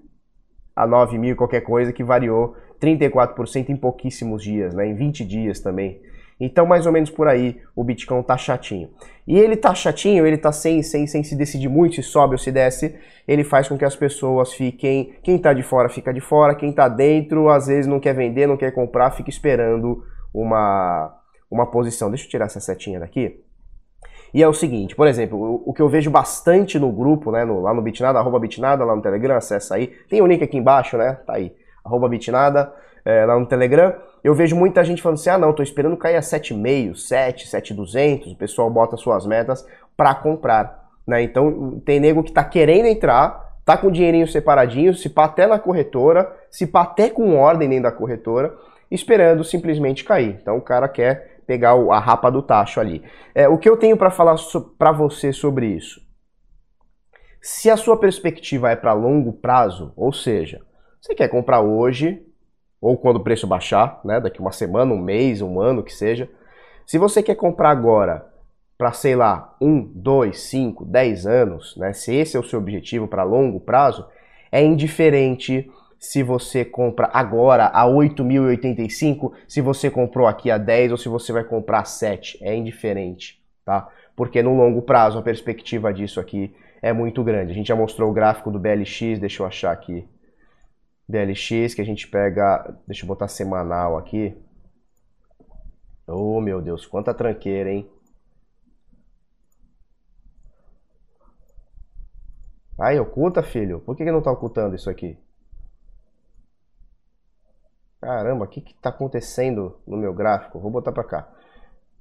A 0.77 0.85
9 0.85 1.17
mil 1.17 1.35
qualquer 1.35 1.61
coisa, 1.61 1.91
que 1.91 2.03
variou 2.03 2.55
34% 2.79 3.69
em 3.69 3.75
pouquíssimos 3.75 4.43
dias, 4.43 4.75
né? 4.75 4.87
em 4.87 4.93
20 4.93 5.25
dias 5.25 5.59
também. 5.59 5.99
Então, 6.39 6.67
mais 6.67 6.85
ou 6.85 6.91
menos 6.91 7.09
por 7.09 7.27
aí, 7.27 7.59
o 7.75 7.83
Bitcoin 7.83 8.21
tá 8.21 8.37
chatinho. 8.37 8.89
E 9.27 9.39
ele 9.39 9.57
tá 9.57 9.73
chatinho, 9.73 10.23
ele 10.23 10.37
tá 10.37 10.51
sem, 10.51 10.83
sem, 10.83 11.07
sem 11.07 11.23
se 11.23 11.35
decidir 11.35 11.67
muito 11.67 11.95
se 11.95 12.03
sobe 12.03 12.35
ou 12.35 12.37
se 12.37 12.51
desce, 12.51 12.95
ele 13.27 13.43
faz 13.43 13.67
com 13.67 13.75
que 13.75 13.83
as 13.83 13.95
pessoas 13.95 14.53
fiquem, 14.53 15.15
quem 15.23 15.39
tá 15.39 15.51
de 15.51 15.63
fora 15.63 15.89
fica 15.89 16.13
de 16.13 16.21
fora, 16.21 16.53
quem 16.53 16.71
tá 16.71 16.87
dentro 16.87 17.49
às 17.49 17.65
vezes 17.65 17.87
não 17.87 17.99
quer 17.99 18.13
vender, 18.13 18.45
não 18.45 18.55
quer 18.55 18.71
comprar, 18.71 19.09
fica 19.11 19.31
esperando 19.31 20.03
uma, 20.31 21.11
uma 21.49 21.65
posição. 21.65 22.11
Deixa 22.11 22.25
eu 22.25 22.29
tirar 22.29 22.45
essa 22.45 22.59
setinha 22.59 22.99
daqui. 22.99 23.43
E 24.33 24.43
é 24.43 24.47
o 24.47 24.53
seguinte, 24.53 24.95
por 24.95 25.07
exemplo, 25.07 25.63
o, 25.65 25.73
que 25.73 25.81
eu 25.81 25.87
vejo 25.87 26.11
bastante 26.11 26.77
no 26.77 26.91
grupo, 26.91 27.31
né, 27.31 27.45
no, 27.45 27.61
lá 27.61 27.73
no 27.73 27.81
Bitnada, 27.81 28.19
arroba 28.19 28.39
Bitnada, 28.39 28.83
lá 28.83 28.95
no 28.95 29.01
Telegram, 29.01 29.35
acessa 29.35 29.75
aí. 29.75 29.87
Tem 30.09 30.21
o 30.21 30.25
um 30.25 30.27
link 30.27 30.43
aqui 30.43 30.57
embaixo, 30.57 30.97
né, 30.97 31.17
tá 31.25 31.33
aí, 31.33 31.55
arroba 31.83 32.09
Bitnada, 32.09 32.73
é, 33.05 33.25
lá 33.25 33.39
no 33.39 33.45
Telegram. 33.45 33.95
Eu 34.23 34.33
vejo 34.33 34.55
muita 34.55 34.83
gente 34.83 35.01
falando 35.01 35.17
assim, 35.17 35.29
ah 35.29 35.37
não, 35.37 35.53
tô 35.53 35.63
esperando 35.63 35.95
cair 35.95 36.17
a 36.17 36.21
7,5, 36.21 36.95
7, 36.95 37.47
7,200, 37.47 38.33
o 38.33 38.35
pessoal 38.35 38.69
bota 38.69 38.97
suas 38.97 39.25
metas 39.25 39.65
para 39.95 40.13
comprar, 40.15 40.89
né. 41.07 41.21
Então 41.21 41.81
tem 41.85 41.99
nego 41.99 42.23
que 42.23 42.31
tá 42.31 42.43
querendo 42.43 42.87
entrar, 42.87 43.55
tá 43.63 43.77
com 43.77 43.87
o 43.87 43.91
dinheirinho 43.91 44.27
separadinho, 44.27 44.93
se 44.93 45.09
pá 45.09 45.25
até 45.25 45.47
na 45.47 45.57
corretora, 45.57 46.31
se 46.51 46.67
pá 46.67 46.81
até 46.81 47.09
com 47.09 47.37
ordem 47.37 47.69
dentro 47.69 47.83
da 47.83 47.91
corretora, 47.91 48.53
esperando 48.91 49.43
simplesmente 49.43 50.03
cair. 50.03 50.37
Então 50.41 50.57
o 50.57 50.61
cara 50.61 50.87
quer 50.87 51.36
pegar 51.47 51.71
a 51.71 51.99
rapa 51.99 52.29
do 52.29 52.43
tacho 52.43 52.79
ali. 52.79 53.01
É, 53.33 53.47
o 53.47 53.57
que 53.57 53.69
eu 53.69 53.77
tenho 53.77 53.97
para 53.97 54.11
falar 54.11 54.35
so, 54.35 54.61
para 54.77 54.91
você 54.91 55.31
sobre 55.31 55.67
isso? 55.67 56.05
Se 57.41 57.69
a 57.69 57.77
sua 57.77 57.97
perspectiva 57.97 58.69
é 58.69 58.75
para 58.75 58.91
longo 58.91 59.31
prazo, 59.31 59.93
ou 59.95 60.11
seja, 60.11 60.61
você 60.99 61.15
quer 61.15 61.29
comprar 61.29 61.61
hoje, 61.61 62.21
ou 62.81 62.97
quando 62.97 63.15
o 63.15 63.23
preço 63.23 63.47
baixar, 63.47 64.01
né, 64.03 64.19
daqui 64.19 64.41
uma 64.41 64.51
semana, 64.51 64.93
um 64.93 65.01
mês, 65.01 65.41
um 65.41 65.59
ano, 65.59 65.81
que 65.81 65.93
seja. 65.93 66.29
Se 66.85 66.97
você 66.97 67.23
quer 67.23 67.35
comprar 67.35 67.69
agora 67.69 68.27
para, 68.77 68.91
sei 68.91 69.15
lá, 69.15 69.55
um, 69.61 69.81
dois, 69.81 70.41
cinco, 70.41 70.85
dez 70.85 71.25
anos, 71.25 71.75
né, 71.77 71.93
se 71.93 72.13
esse 72.13 72.35
é 72.35 72.39
o 72.39 72.43
seu 72.43 72.59
objetivo 72.59 73.07
para 73.07 73.23
longo 73.23 73.61
prazo, 73.61 74.05
é 74.51 74.61
indiferente 74.61 75.71
se 75.99 76.21
você 76.21 76.63
compra 76.63 77.09
agora 77.13 77.65
a 77.67 77.85
8.085, 77.85 79.33
se 79.47 79.61
você 79.61 79.89
comprou 79.89 80.27
aqui 80.27 80.51
a 80.51 80.57
10 80.57 80.91
ou 80.91 80.97
se 80.97 81.09
você 81.09 81.31
vai 81.31 81.43
comprar 81.43 81.79
a 81.79 81.85
7, 81.85 82.37
é 82.41 82.55
indiferente, 82.55 83.41
tá? 83.65 83.89
Porque 84.15 84.41
no 84.43 84.55
longo 84.55 84.81
prazo 84.81 85.17
a 85.17 85.23
perspectiva 85.23 85.93
disso 85.93 86.19
aqui 86.19 86.55
é 86.81 86.93
muito 86.93 87.23
grande. 87.23 87.51
A 87.51 87.55
gente 87.55 87.67
já 87.67 87.75
mostrou 87.75 88.09
o 88.09 88.13
gráfico 88.13 88.51
do 88.51 88.59
BLX, 88.59 89.19
deixa 89.19 89.41
eu 89.41 89.47
achar 89.47 89.71
aqui. 89.71 90.07
BLX 91.07 91.73
que 91.73 91.81
a 91.81 91.85
gente 91.85 92.07
pega, 92.07 92.75
deixa 92.85 93.03
eu 93.03 93.07
botar 93.07 93.27
semanal 93.27 93.97
aqui. 93.97 94.35
Oh, 96.07 96.39
meu 96.39 96.61
Deus, 96.61 96.85
quanta 96.85 97.13
tranqueira, 97.13 97.71
hein? 97.71 97.89
Ai, 102.79 102.99
oculta, 102.99 103.41
filho. 103.41 103.79
Por 103.81 103.95
que, 103.95 104.03
que 104.03 104.11
não 104.11 104.21
tá 104.21 104.31
ocultando 104.31 104.75
isso 104.75 104.89
aqui? 104.89 105.17
Caramba, 108.07 108.45
o 108.45 108.47
que 108.47 108.61
está 108.61 108.87
acontecendo 108.87 109.81
no 109.85 109.97
meu 109.97 110.13
gráfico? 110.13 110.61
Vou 110.61 110.71
botar 110.71 110.93
para 110.93 111.03
cá. 111.03 111.27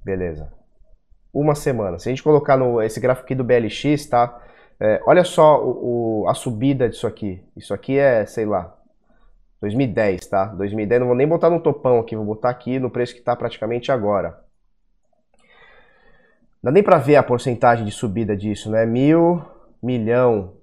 Beleza. 0.05 0.49
uma 1.33 1.53
semana. 1.53 1.99
Se 1.99 2.07
a 2.07 2.11
gente 2.11 2.23
colocar 2.23 2.55
no, 2.55 2.81
esse 2.81 2.97
gráfico 2.97 3.25
aqui 3.25 3.35
do 3.35 3.43
BLX, 3.43 4.05
tá? 4.05 4.41
É, 4.79 5.01
olha 5.05 5.25
só 5.25 5.61
o, 5.61 6.21
o, 6.21 6.29
a 6.29 6.33
subida 6.33 6.87
disso 6.87 7.05
aqui. 7.05 7.43
Isso 7.57 7.73
aqui 7.73 7.99
é, 7.99 8.25
sei 8.25 8.45
lá, 8.45 8.73
2010, 9.59 10.27
tá? 10.27 10.45
2010, 10.45 11.01
não 11.01 11.07
vou 11.07 11.15
nem 11.17 11.27
botar 11.27 11.49
no 11.49 11.59
topão 11.59 11.99
aqui, 11.99 12.15
vou 12.15 12.23
botar 12.23 12.51
aqui 12.51 12.79
no 12.79 12.89
preço 12.89 13.13
que 13.13 13.19
está 13.19 13.35
praticamente 13.35 13.91
agora. 13.91 14.39
Dá 16.63 16.71
nem 16.71 16.83
para 16.83 16.99
ver 16.99 17.17
a 17.17 17.23
porcentagem 17.23 17.83
de 17.83 17.91
subida 17.91 18.33
disso, 18.33 18.71
né? 18.71 18.85
Mil, 18.85 19.41
milhão, 19.83 20.53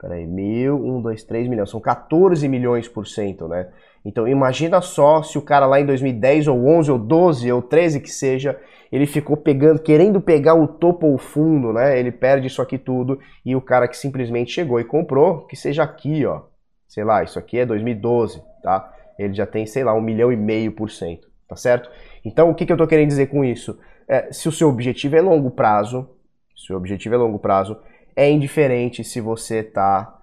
peraí, 0.00 0.26
mil, 0.26 0.76
um, 0.76 1.02
dois, 1.02 1.22
três 1.22 1.46
milhões, 1.46 1.68
são 1.68 1.80
14 1.80 2.48
milhões 2.48 2.88
por 2.88 3.06
cento, 3.06 3.46
né? 3.46 3.68
Então 4.04 4.26
imagina 4.26 4.80
só 4.80 5.22
se 5.22 5.36
o 5.36 5.42
cara 5.42 5.66
lá 5.66 5.78
em 5.78 5.84
2010 5.84 6.48
ou 6.48 6.66
11 6.66 6.90
ou 6.90 6.98
12 6.98 7.52
ou 7.52 7.60
13 7.60 8.00
que 8.00 8.10
seja, 8.10 8.58
ele 8.90 9.06
ficou 9.06 9.36
pegando, 9.36 9.78
querendo 9.78 10.20
pegar 10.20 10.54
o 10.54 10.66
topo 10.66 11.06
ou 11.06 11.14
o 11.14 11.18
fundo, 11.18 11.72
né? 11.72 11.98
Ele 11.98 12.10
perde 12.10 12.46
isso 12.46 12.62
aqui 12.62 12.78
tudo 12.78 13.20
e 13.44 13.54
o 13.54 13.60
cara 13.60 13.86
que 13.86 13.96
simplesmente 13.96 14.50
chegou 14.50 14.80
e 14.80 14.84
comprou, 14.84 15.46
que 15.46 15.54
seja 15.54 15.82
aqui, 15.82 16.24
ó. 16.24 16.42
Sei 16.88 17.04
lá, 17.04 17.22
isso 17.22 17.38
aqui 17.38 17.58
é 17.58 17.66
2012, 17.66 18.42
tá? 18.62 18.92
Ele 19.18 19.34
já 19.34 19.46
tem, 19.46 19.66
sei 19.66 19.84
lá, 19.84 19.94
um 19.94 20.00
milhão 20.00 20.32
e 20.32 20.36
meio 20.36 20.72
por 20.72 20.90
cento, 20.90 21.28
tá 21.46 21.54
certo? 21.54 21.90
Então 22.24 22.48
o 22.50 22.54
que, 22.54 22.64
que 22.64 22.72
eu 22.72 22.76
tô 22.76 22.86
querendo 22.86 23.08
dizer 23.08 23.26
com 23.26 23.44
isso? 23.44 23.78
É, 24.08 24.32
se 24.32 24.48
o 24.48 24.52
seu 24.52 24.68
objetivo 24.68 25.14
é 25.14 25.20
longo 25.20 25.50
prazo, 25.50 26.08
se 26.56 26.72
o 26.72 26.76
objetivo 26.76 27.14
é 27.14 27.18
longo 27.18 27.38
prazo, 27.38 27.78
é 28.14 28.30
indiferente 28.30 29.02
se 29.04 29.20
você 29.20 29.62
tá 29.62 30.18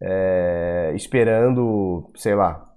é, 0.00 0.92
esperando, 0.94 2.10
sei 2.14 2.34
lá, 2.34 2.68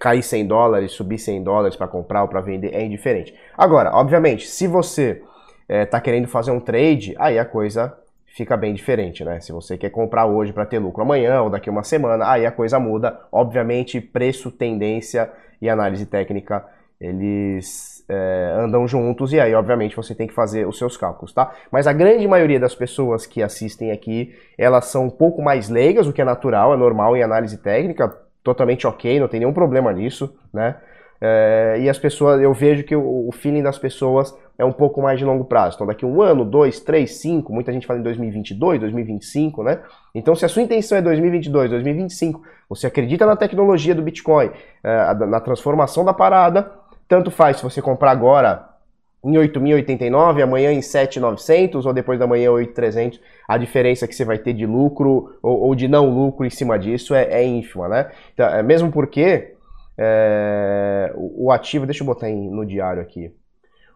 cair 0.00 0.22
100 0.22 0.46
dólares, 0.46 0.92
subir 0.92 1.18
100 1.18 1.42
dólares 1.42 1.76
para 1.76 1.88
comprar 1.88 2.22
ou 2.22 2.28
para 2.28 2.40
vender, 2.40 2.74
é 2.74 2.84
indiferente. 2.84 3.34
Agora, 3.56 3.94
obviamente, 3.94 4.46
se 4.46 4.66
você 4.66 5.22
está 5.68 5.98
é, 5.98 6.00
querendo 6.00 6.28
fazer 6.28 6.50
um 6.50 6.60
trade, 6.60 7.14
aí 7.18 7.38
a 7.38 7.44
coisa 7.44 7.96
fica 8.36 8.56
bem 8.56 8.74
diferente, 8.74 9.24
né? 9.24 9.40
Se 9.40 9.50
você 9.50 9.78
quer 9.78 9.90
comprar 9.90 10.26
hoje 10.26 10.52
para 10.52 10.66
ter 10.66 10.78
lucro 10.78 11.02
amanhã 11.02 11.40
ou 11.40 11.50
daqui 11.50 11.70
uma 11.70 11.82
semana, 11.82 12.30
aí 12.30 12.44
a 12.44 12.52
coisa 12.52 12.78
muda. 12.78 13.18
Obviamente, 13.32 14.00
preço, 14.00 14.50
tendência 14.50 15.30
e 15.60 15.68
análise 15.70 16.04
técnica, 16.04 16.64
eles 17.00 18.04
é, 18.08 18.54
andam 18.58 18.86
juntos 18.86 19.32
e 19.32 19.40
aí, 19.40 19.54
obviamente, 19.54 19.96
você 19.96 20.14
tem 20.14 20.26
que 20.26 20.34
fazer 20.34 20.66
os 20.66 20.78
seus 20.78 20.96
cálculos, 20.96 21.32
tá? 21.32 21.52
Mas 21.70 21.86
a 21.86 21.92
grande 21.92 22.26
maioria 22.26 22.58
das 22.58 22.74
pessoas 22.74 23.26
que 23.26 23.42
assistem 23.42 23.90
aqui, 23.90 24.34
elas 24.56 24.86
são 24.86 25.06
um 25.06 25.10
pouco 25.10 25.42
mais 25.42 25.68
leigas, 25.68 26.06
o 26.06 26.12
que 26.12 26.22
é 26.22 26.24
natural, 26.24 26.72
é 26.72 26.76
normal 26.76 27.16
em 27.16 27.22
análise 27.22 27.58
técnica, 27.58 28.08
totalmente 28.42 28.86
ok, 28.86 29.18
não 29.20 29.28
tem 29.28 29.40
nenhum 29.40 29.52
problema 29.52 29.92
nisso, 29.92 30.34
né? 30.52 30.76
É, 31.20 31.76
e 31.80 31.88
as 31.88 31.98
pessoas, 31.98 32.40
eu 32.40 32.52
vejo 32.52 32.84
que 32.84 32.94
o, 32.94 33.28
o, 33.28 33.32
feeling 33.32 33.62
das 33.62 33.78
pessoas 33.78 34.36
é 34.58 34.64
um 34.64 34.72
pouco 34.72 35.00
mais 35.00 35.18
de 35.18 35.24
longo 35.24 35.44
prazo. 35.44 35.76
Então, 35.76 35.86
daqui 35.86 36.04
um 36.04 36.20
ano, 36.20 36.44
dois, 36.44 36.78
três, 36.80 37.18
cinco, 37.20 37.52
muita 37.52 37.72
gente 37.72 37.86
fala 37.86 37.98
em 37.98 38.02
2022, 38.02 38.80
2025, 38.80 39.62
né? 39.62 39.80
Então, 40.14 40.34
se 40.34 40.44
a 40.44 40.48
sua 40.48 40.62
intenção 40.62 40.98
é 40.98 41.02
2022, 41.02 41.70
2025, 41.70 42.42
você 42.68 42.86
acredita 42.86 43.24
na 43.24 43.34
tecnologia 43.34 43.94
do 43.94 44.02
Bitcoin, 44.02 44.50
é, 44.84 45.14
na 45.14 45.40
transformação 45.40 46.04
da 46.04 46.12
parada, 46.12 46.70
tanto 47.08 47.30
faz 47.30 47.58
se 47.58 47.62
você 47.62 47.80
comprar 47.80 48.10
agora 48.10 48.76
em 49.24 49.32
8.089, 49.32 50.42
amanhã 50.42 50.72
em 50.72 50.78
7.900 50.78 51.84
ou 51.84 51.92
depois 51.92 52.18
da 52.18 52.26
manhã 52.26 52.50
8.300, 52.50 53.20
a 53.48 53.58
diferença 53.58 54.06
que 54.06 54.14
você 54.14 54.24
vai 54.24 54.38
ter 54.38 54.52
de 54.52 54.64
lucro 54.64 55.36
ou, 55.42 55.62
ou 55.62 55.74
de 55.74 55.88
não 55.88 56.08
lucro 56.08 56.46
em 56.46 56.50
cima 56.50 56.78
disso 56.78 57.14
é, 57.14 57.24
é 57.24 57.44
ínfima, 57.44 57.88
né? 57.88 58.10
Então, 58.32 58.46
é, 58.46 58.62
mesmo 58.62 58.92
porque 58.92 59.54
é, 59.98 61.12
o, 61.16 61.46
o, 61.46 61.52
ativo, 61.52 61.86
deixa 61.86 62.02
eu 62.02 62.06
botar 62.06 62.30
em, 62.30 62.48
no 62.50 62.64
diário 62.64 63.02
aqui, 63.02 63.34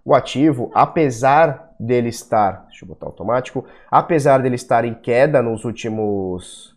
o 0.05 0.15
ativo, 0.15 0.71
apesar 0.75 1.75
dele 1.79 2.09
estar, 2.09 2.65
deixa 2.69 2.85
eu 2.85 2.89
botar 2.89 3.07
automático, 3.07 3.65
apesar 3.91 4.39
dele 4.39 4.57
estar 4.57 4.85
em 4.85 4.95
queda 4.95 5.41
nos 5.41 5.65
últimos 5.65 6.75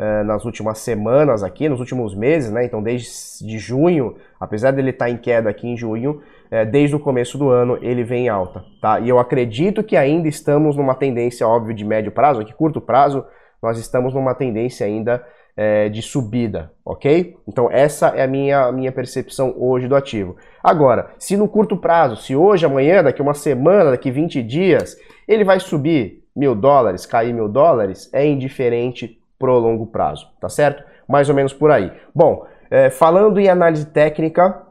é, 0.00 0.22
nas 0.22 0.46
últimas 0.46 0.78
semanas 0.78 1.42
aqui, 1.42 1.68
nos 1.68 1.78
últimos 1.78 2.14
meses, 2.14 2.50
né? 2.50 2.64
Então 2.64 2.82
desde 2.82 3.10
de 3.46 3.58
junho, 3.58 4.16
apesar 4.40 4.70
dele 4.70 4.90
estar 4.90 5.10
em 5.10 5.18
queda 5.18 5.50
aqui 5.50 5.68
em 5.68 5.76
junho, 5.76 6.22
é, 6.50 6.64
desde 6.64 6.96
o 6.96 6.98
começo 6.98 7.36
do 7.36 7.50
ano 7.50 7.78
ele 7.82 8.02
vem 8.02 8.24
em 8.24 8.28
alta, 8.30 8.64
tá? 8.80 8.98
E 8.98 9.10
eu 9.10 9.18
acredito 9.18 9.84
que 9.84 9.98
ainda 9.98 10.26
estamos 10.26 10.74
numa 10.74 10.94
tendência, 10.94 11.46
óbvio, 11.46 11.74
de 11.74 11.84
médio 11.84 12.10
prazo, 12.10 12.40
aqui 12.40 12.54
curto 12.54 12.80
prazo, 12.80 13.26
nós 13.62 13.78
estamos 13.78 14.14
numa 14.14 14.34
tendência 14.34 14.86
ainda 14.86 15.22
é, 15.54 15.90
de 15.90 16.00
subida, 16.00 16.72
ok? 16.82 17.36
Então 17.46 17.70
essa 17.70 18.08
é 18.16 18.22
a 18.22 18.26
minha, 18.26 18.72
minha 18.72 18.90
percepção 18.90 19.54
hoje 19.54 19.86
do 19.86 19.94
ativo. 19.94 20.34
Agora, 20.64 21.10
se 21.18 21.36
no 21.36 21.46
curto 21.46 21.76
prazo, 21.76 22.16
se 22.16 22.34
hoje, 22.34 22.64
amanhã, 22.64 23.02
daqui 23.02 23.20
uma 23.20 23.34
semana, 23.34 23.90
daqui 23.90 24.10
20 24.10 24.42
dias, 24.42 24.96
ele 25.28 25.44
vai 25.44 25.60
subir 25.60 26.24
mil 26.34 26.54
dólares, 26.54 27.04
cair 27.04 27.34
mil 27.34 27.50
dólares, 27.50 28.08
é 28.14 28.26
indiferente 28.26 29.19
pro 29.40 29.58
longo 29.58 29.86
prazo, 29.86 30.28
tá 30.40 30.48
certo? 30.48 30.84
Mais 31.08 31.28
ou 31.28 31.34
menos 31.34 31.52
por 31.52 31.72
aí. 31.72 31.90
Bom, 32.14 32.46
é, 32.70 32.90
falando 32.90 33.40
em 33.40 33.48
análise 33.48 33.86
técnica, 33.86 34.70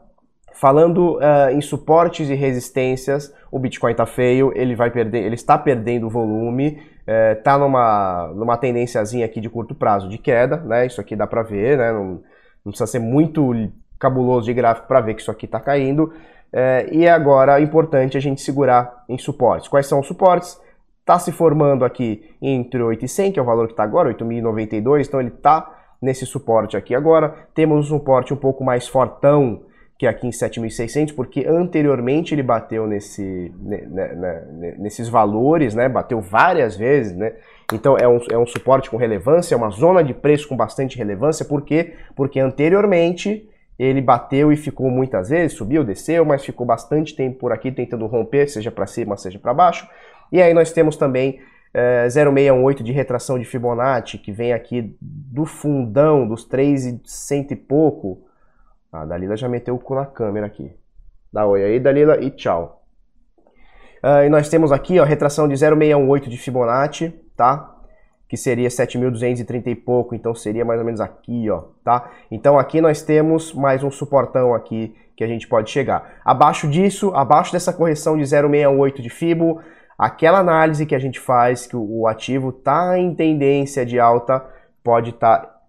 Falando 0.60 1.16
uh, 1.16 1.50
em 1.52 1.60
suportes 1.62 2.28
e 2.28 2.34
resistências, 2.34 3.34
o 3.50 3.58
Bitcoin 3.58 3.92
está 3.92 4.04
feio, 4.04 4.52
ele 4.54 4.76
vai 4.76 4.90
perder, 4.90 5.24
ele 5.24 5.34
está 5.34 5.56
perdendo 5.56 6.10
volume, 6.10 6.82
está 7.06 7.54
eh, 7.54 7.58
numa, 7.58 8.30
numa 8.34 8.58
tendênciazinha 8.58 9.24
aqui 9.24 9.40
de 9.40 9.48
curto 9.48 9.74
prazo 9.74 10.06
de 10.06 10.18
queda, 10.18 10.58
né? 10.58 10.84
Isso 10.84 11.00
aqui 11.00 11.16
dá 11.16 11.26
para 11.26 11.42
ver, 11.42 11.78
né? 11.78 11.90
Não, 11.90 12.20
não, 12.62 12.72
precisa 12.72 12.86
ser 12.86 12.98
muito 12.98 13.52
cabuloso 13.98 14.44
de 14.44 14.52
gráfico 14.52 14.86
para 14.86 15.00
ver 15.00 15.14
que 15.14 15.22
isso 15.22 15.30
aqui 15.30 15.46
está 15.46 15.58
caindo. 15.58 16.12
Eh, 16.52 16.88
e 16.92 17.08
agora 17.08 17.58
é 17.58 17.62
importante 17.62 18.18
a 18.18 18.20
gente 18.20 18.42
segurar 18.42 19.04
em 19.08 19.16
suportes. 19.16 19.66
Quais 19.66 19.86
são 19.86 20.00
os 20.00 20.06
suportes? 20.06 20.60
Está 21.10 21.18
se 21.18 21.32
formando 21.32 21.84
aqui 21.84 22.22
entre 22.40 22.80
8,100, 22.80 23.32
que 23.32 23.40
é 23.40 23.42
o 23.42 23.44
valor 23.44 23.66
que 23.66 23.72
está 23.72 23.82
agora, 23.82 24.14
8.092, 24.14 25.08
então 25.08 25.18
ele 25.18 25.30
está 25.30 25.76
nesse 26.00 26.24
suporte 26.24 26.76
aqui 26.76 26.94
agora. 26.94 27.48
Temos 27.52 27.90
um 27.90 27.98
suporte 27.98 28.32
um 28.32 28.36
pouco 28.36 28.62
mais 28.62 28.86
fortão 28.86 29.62
que 29.98 30.06
aqui 30.06 30.28
em 30.28 30.30
7.600, 30.30 31.12
porque 31.12 31.44
anteriormente 31.48 32.32
ele 32.32 32.44
bateu 32.44 32.86
nesse, 32.86 33.52
né, 33.58 33.78
né, 33.88 34.76
nesses 34.78 35.08
valores, 35.08 35.74
né, 35.74 35.88
bateu 35.88 36.20
várias 36.20 36.76
vezes, 36.76 37.16
né, 37.16 37.32
então 37.72 37.96
é 37.98 38.06
um, 38.06 38.20
é 38.30 38.38
um 38.38 38.46
suporte 38.46 38.88
com 38.88 38.96
relevância, 38.96 39.56
é 39.56 39.58
uma 39.58 39.70
zona 39.70 40.04
de 40.04 40.14
preço 40.14 40.46
com 40.46 40.56
bastante 40.56 40.96
relevância, 40.96 41.44
por 41.44 41.62
quê? 41.62 41.94
Porque 42.14 42.38
anteriormente 42.38 43.50
ele 43.76 44.00
bateu 44.00 44.52
e 44.52 44.56
ficou 44.56 44.88
muitas 44.90 45.28
vezes, 45.30 45.56
subiu, 45.56 45.82
desceu, 45.82 46.24
mas 46.24 46.44
ficou 46.44 46.64
bastante 46.64 47.16
tempo 47.16 47.40
por 47.40 47.50
aqui 47.50 47.72
tentando 47.72 48.06
romper, 48.06 48.46
seja 48.46 48.70
para 48.70 48.86
cima, 48.86 49.16
seja 49.16 49.40
para 49.40 49.52
baixo, 49.52 49.88
e 50.32 50.40
aí 50.40 50.54
nós 50.54 50.72
temos 50.72 50.96
também 50.96 51.40
é, 51.72 52.08
0618 52.08 52.82
de 52.82 52.92
retração 52.92 53.38
de 53.38 53.44
Fibonacci, 53.44 54.18
que 54.18 54.32
vem 54.32 54.52
aqui 54.52 54.96
do 55.00 55.44
fundão, 55.44 56.26
dos 56.26 56.44
3,100 56.44 57.48
e 57.50 57.56
pouco, 57.56 58.26
a 58.92 59.04
Dalila 59.04 59.36
já 59.36 59.48
meteu 59.48 59.74
o 59.74 59.78
cu 59.78 59.94
na 59.94 60.06
câmera 60.06 60.46
aqui. 60.46 60.72
Dá 61.32 61.46
oi 61.46 61.62
aí, 61.62 61.78
Dalila, 61.78 62.20
e 62.20 62.30
tchau. 62.30 62.82
Uh, 64.02 64.24
e 64.24 64.28
nós 64.28 64.48
temos 64.48 64.72
aqui, 64.72 64.98
ó, 64.98 65.04
retração 65.04 65.46
de 65.46 65.54
0,618 65.56 66.28
de 66.28 66.36
Fibonacci, 66.36 67.14
tá? 67.36 67.76
Que 68.28 68.36
seria 68.36 68.68
7.230 68.68 69.66
e 69.66 69.74
pouco, 69.74 70.14
então 70.14 70.34
seria 70.34 70.64
mais 70.64 70.80
ou 70.80 70.86
menos 70.86 71.00
aqui, 71.00 71.48
ó, 71.50 71.64
tá? 71.84 72.10
Então 72.30 72.58
aqui 72.58 72.80
nós 72.80 73.02
temos 73.02 73.52
mais 73.52 73.84
um 73.84 73.90
suportão 73.90 74.54
aqui 74.54 74.96
que 75.14 75.22
a 75.22 75.26
gente 75.26 75.46
pode 75.46 75.70
chegar. 75.70 76.20
Abaixo 76.24 76.66
disso, 76.68 77.14
abaixo 77.14 77.52
dessa 77.52 77.72
correção 77.72 78.16
de 78.16 78.24
0,618 78.24 79.02
de 79.02 79.10
Fibo, 79.10 79.60
aquela 80.00 80.38
análise 80.38 80.86
que 80.86 80.94
a 80.94 80.98
gente 80.98 81.20
faz 81.20 81.66
que 81.66 81.76
o 81.76 82.06
ativo 82.06 82.50
tá 82.50 82.98
em 82.98 83.14
tendência 83.14 83.84
de 83.84 84.00
alta 84.00 84.42
pode 84.82 85.10
estar 85.10 85.38
tá 85.38 85.60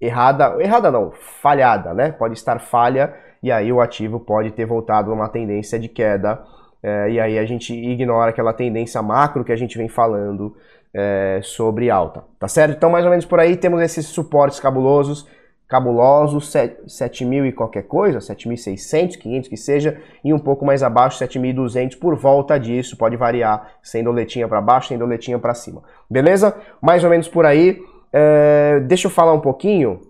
errada, 0.00 0.56
errada 0.62 0.88
não, 0.88 1.10
falhada, 1.42 1.92
né? 1.92 2.12
Pode 2.12 2.34
estar 2.34 2.60
falha 2.60 3.12
e 3.42 3.50
aí 3.50 3.72
o 3.72 3.80
ativo 3.80 4.20
pode 4.20 4.52
ter 4.52 4.66
voltado 4.66 5.10
numa 5.10 5.28
tendência 5.28 5.80
de 5.80 5.88
queda 5.88 6.44
é, 6.80 7.10
e 7.10 7.20
aí 7.20 7.36
a 7.36 7.44
gente 7.44 7.74
ignora 7.74 8.30
aquela 8.30 8.52
tendência 8.52 9.02
macro 9.02 9.42
que 9.44 9.50
a 9.50 9.56
gente 9.56 9.76
vem 9.76 9.88
falando 9.88 10.56
é, 10.94 11.40
sobre 11.42 11.90
alta, 11.90 12.22
tá 12.38 12.46
certo? 12.46 12.76
Então 12.76 12.88
mais 12.88 13.04
ou 13.04 13.10
menos 13.10 13.24
por 13.24 13.40
aí 13.40 13.56
temos 13.56 13.82
esses 13.82 14.06
suportes 14.06 14.60
cabulosos, 14.60 15.26
cabulosos, 15.72 16.52
7 16.86 17.24
mil 17.24 17.46
e 17.46 17.50
qualquer 17.50 17.84
coisa, 17.84 18.18
7.600, 18.18 19.16
500 19.16 19.48
que 19.48 19.56
seja, 19.56 19.98
e 20.22 20.30
um 20.30 20.38
pouco 20.38 20.66
mais 20.66 20.82
abaixo, 20.82 21.24
7.200 21.24 21.98
por 21.98 22.14
volta 22.14 22.60
disso, 22.60 22.94
pode 22.94 23.16
variar, 23.16 23.72
sem 23.82 24.04
doletinha 24.04 24.46
para 24.46 24.60
baixo, 24.60 24.88
sem 24.88 24.98
doletinha 24.98 25.38
para 25.38 25.54
cima, 25.54 25.82
beleza? 26.10 26.54
Mais 26.82 27.02
ou 27.04 27.08
menos 27.08 27.26
por 27.26 27.46
aí. 27.46 27.80
É, 28.12 28.80
deixa 28.80 29.06
eu 29.06 29.10
falar 29.10 29.32
um 29.32 29.40
pouquinho. 29.40 30.02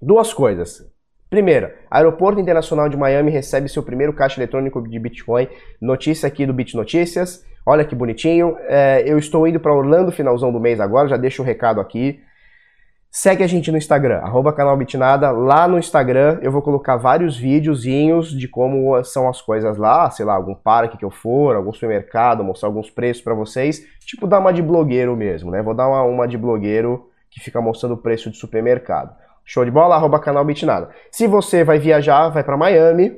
Duas 0.00 0.32
coisas. 0.32 0.88
Primeira, 1.28 1.74
Aeroporto 1.90 2.38
Internacional 2.40 2.88
de 2.88 2.96
Miami 2.96 3.32
recebe 3.32 3.68
seu 3.68 3.82
primeiro 3.82 4.12
caixa 4.12 4.38
eletrônico 4.38 4.88
de 4.88 4.98
Bitcoin. 5.00 5.48
Notícia 5.80 6.28
aqui 6.28 6.46
do 6.46 6.52
Bit 6.52 6.76
Notícias. 6.76 7.44
Olha 7.66 7.84
que 7.84 7.96
bonitinho. 7.96 8.56
É, 8.68 9.02
eu 9.04 9.18
estou 9.18 9.48
indo 9.48 9.58
para 9.58 9.74
Orlando 9.74 10.12
finalzão 10.12 10.52
do 10.52 10.60
mês 10.60 10.78
agora, 10.78 11.08
já 11.08 11.16
deixo 11.16 11.42
o 11.42 11.44
um 11.44 11.48
recado 11.48 11.80
aqui. 11.80 12.20
Segue 13.14 13.44
a 13.44 13.46
gente 13.46 13.70
no 13.70 13.76
Instagram, 13.76 14.20
arroba 14.20 14.54
canal 14.54 14.74
Bitnada. 14.74 15.30
Lá 15.30 15.68
no 15.68 15.78
Instagram 15.78 16.38
eu 16.40 16.50
vou 16.50 16.62
colocar 16.62 16.96
vários 16.96 17.36
videozinhos 17.36 18.30
de 18.30 18.48
como 18.48 19.04
são 19.04 19.28
as 19.28 19.38
coisas 19.42 19.76
lá, 19.76 20.10
sei 20.10 20.24
lá, 20.24 20.32
algum 20.32 20.54
parque 20.54 20.96
que 20.96 21.04
eu 21.04 21.10
for, 21.10 21.54
algum 21.54 21.74
supermercado, 21.74 22.42
mostrar 22.42 22.70
alguns 22.70 22.88
preços 22.88 23.22
para 23.22 23.34
vocês. 23.34 23.84
Tipo, 24.06 24.26
dar 24.26 24.38
uma 24.38 24.50
de 24.50 24.62
blogueiro 24.62 25.14
mesmo, 25.14 25.50
né? 25.50 25.60
Vou 25.60 25.74
dar 25.74 25.88
uma, 25.88 26.02
uma 26.04 26.26
de 26.26 26.38
blogueiro 26.38 27.10
que 27.30 27.38
fica 27.38 27.60
mostrando 27.60 27.92
o 27.92 27.98
preço 27.98 28.30
de 28.30 28.38
supermercado. 28.38 29.14
Show 29.44 29.62
de 29.62 29.70
bola? 29.70 29.94
Arroba 29.94 30.18
canal 30.18 30.42
Bitnada. 30.42 30.88
Se 31.10 31.26
você 31.26 31.62
vai 31.62 31.78
viajar, 31.78 32.30
vai 32.30 32.42
para 32.42 32.56
Miami, 32.56 33.14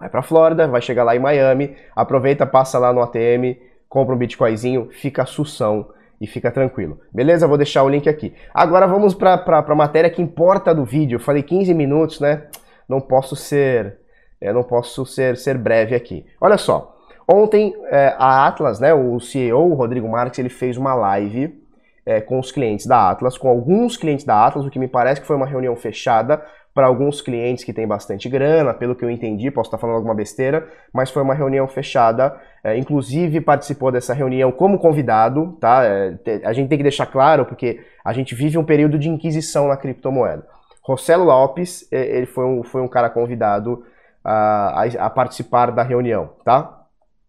vai 0.00 0.08
para 0.08 0.22
Flórida, 0.22 0.66
vai 0.66 0.80
chegar 0.80 1.04
lá 1.04 1.14
em 1.14 1.20
Miami, 1.20 1.76
aproveita, 1.94 2.46
passa 2.46 2.78
lá 2.78 2.94
no 2.94 3.02
ATM, 3.02 3.58
compra 3.90 4.14
um 4.14 4.18
Bitcoinzinho, 4.18 4.88
fica 4.90 5.26
sução 5.26 5.90
e 6.22 6.26
fica 6.28 6.52
tranquilo. 6.52 7.00
Beleza? 7.12 7.48
Vou 7.48 7.56
deixar 7.56 7.82
o 7.82 7.88
link 7.88 8.08
aqui. 8.08 8.32
Agora 8.54 8.86
vamos 8.86 9.12
para 9.12 9.42
a 9.44 9.74
matéria 9.74 10.08
que 10.08 10.22
importa 10.22 10.72
do 10.72 10.84
vídeo. 10.84 11.16
Eu 11.16 11.20
falei 11.20 11.42
15 11.42 11.74
minutos, 11.74 12.20
né? 12.20 12.44
Não 12.88 13.00
posso 13.00 13.34
ser, 13.34 13.98
é, 14.40 14.52
não 14.52 14.62
posso 14.62 15.04
ser, 15.04 15.36
ser 15.36 15.58
breve 15.58 15.96
aqui. 15.96 16.24
Olha 16.40 16.56
só. 16.56 16.96
Ontem 17.26 17.74
é, 17.90 18.14
a 18.16 18.46
Atlas, 18.46 18.78
né, 18.78 18.94
o 18.94 19.18
CEO, 19.18 19.72
o 19.72 19.74
Rodrigo 19.74 20.08
Marques, 20.08 20.38
ele 20.38 20.48
fez 20.48 20.76
uma 20.76 20.94
live 20.94 21.60
é, 22.06 22.20
com 22.20 22.38
os 22.38 22.52
clientes 22.52 22.86
da 22.86 23.10
Atlas, 23.10 23.36
com 23.36 23.48
alguns 23.48 23.96
clientes 23.96 24.24
da 24.24 24.46
Atlas, 24.46 24.64
o 24.64 24.70
que 24.70 24.78
me 24.78 24.88
parece 24.88 25.20
que 25.20 25.26
foi 25.26 25.34
uma 25.34 25.46
reunião 25.46 25.74
fechada 25.74 26.40
para 26.74 26.86
alguns 26.86 27.20
clientes 27.20 27.64
que 27.64 27.72
têm 27.72 27.86
bastante 27.86 28.28
grana, 28.28 28.72
pelo 28.72 28.94
que 28.94 29.04
eu 29.04 29.10
entendi, 29.10 29.50
posso 29.50 29.68
estar 29.68 29.78
falando 29.78 29.96
alguma 29.96 30.14
besteira, 30.14 30.66
mas 30.92 31.10
foi 31.10 31.22
uma 31.22 31.34
reunião 31.34 31.68
fechada. 31.68 32.34
É, 32.64 32.76
inclusive 32.76 33.40
participou 33.40 33.92
dessa 33.92 34.14
reunião 34.14 34.50
como 34.50 34.78
convidado, 34.78 35.56
tá? 35.60 35.84
É, 35.84 36.16
a 36.44 36.52
gente 36.52 36.68
tem 36.68 36.78
que 36.78 36.84
deixar 36.84 37.06
claro 37.06 37.44
porque 37.44 37.80
a 38.04 38.12
gente 38.12 38.34
vive 38.34 38.56
um 38.56 38.64
período 38.64 38.98
de 38.98 39.08
inquisição 39.08 39.68
na 39.68 39.76
criptomoeda. 39.76 40.46
Rossello 40.82 41.24
Lopes, 41.24 41.86
é, 41.92 42.16
ele 42.16 42.26
foi 42.26 42.44
um, 42.44 42.62
foi 42.62 42.80
um 42.80 42.88
cara 42.88 43.10
convidado 43.10 43.84
a, 44.24 44.82
a, 44.82 45.06
a 45.06 45.10
participar 45.10 45.70
da 45.70 45.82
reunião, 45.82 46.30
tá? 46.44 46.78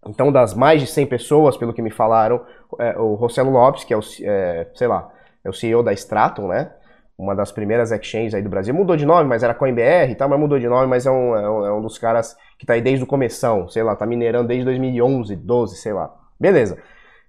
Então, 0.06 0.32
das 0.32 0.54
mais 0.54 0.82
de 0.82 0.88
100 0.88 1.06
pessoas, 1.08 1.58
pelo 1.58 1.74
que 1.74 1.82
me 1.82 1.92
falaram, 1.92 2.42
é, 2.80 2.98
o 2.98 3.16
Rossello 3.16 3.52
Lopes, 3.52 3.84
que 3.84 3.94
é 3.94 3.98
o, 3.98 4.02
é, 4.22 4.68
sei 4.76 4.88
lá, 4.88 5.10
é 5.44 5.50
o 5.50 5.54
CEO 5.54 5.84
da 5.84 5.94
Stratum, 5.94 6.48
né? 6.48 6.72
Uma 7.18 7.36
das 7.36 7.52
primeiras 7.52 7.92
exchanges 7.92 8.34
aí 8.34 8.42
do 8.42 8.50
Brasil. 8.50 8.74
Mudou 8.74 8.96
de 8.96 9.06
nome, 9.06 9.30
mas 9.30 9.44
era 9.44 9.54
CoinBR 9.54 10.12
e 10.12 10.16
tal, 10.16 10.28
mas 10.28 10.40
mudou 10.40 10.60
de 10.60 10.68
nome, 10.68 10.88
mas 10.88 11.06
é 11.06 11.12
um, 11.12 11.36
é 11.36 11.50
um, 11.50 11.66
é 11.66 11.74
um 11.74 11.82
dos 11.82 11.98
caras 11.98 12.36
que 12.58 12.66
tá 12.66 12.74
aí 12.74 12.82
desde 12.82 13.04
o 13.04 13.08
começão, 13.08 13.68
sei 13.70 13.84
lá, 13.84 13.96
tá 13.96 14.06
minerando 14.06 14.48
desde 14.48 14.66
2011, 14.66 15.36
12, 15.36 15.78
sei 15.78 15.94
lá. 15.94 16.14
Beleza. 16.40 16.78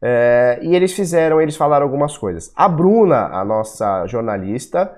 É, 0.03 0.59
e 0.63 0.75
eles 0.75 0.93
fizeram, 0.93 1.41
eles 1.41 1.57
falaram 1.57 1.85
algumas 1.85 2.17
coisas. 2.17 2.53
A 2.55 2.69
Bruna, 2.69 3.27
a 3.27 3.45
nossa 3.45 4.07
jornalista, 4.07 4.95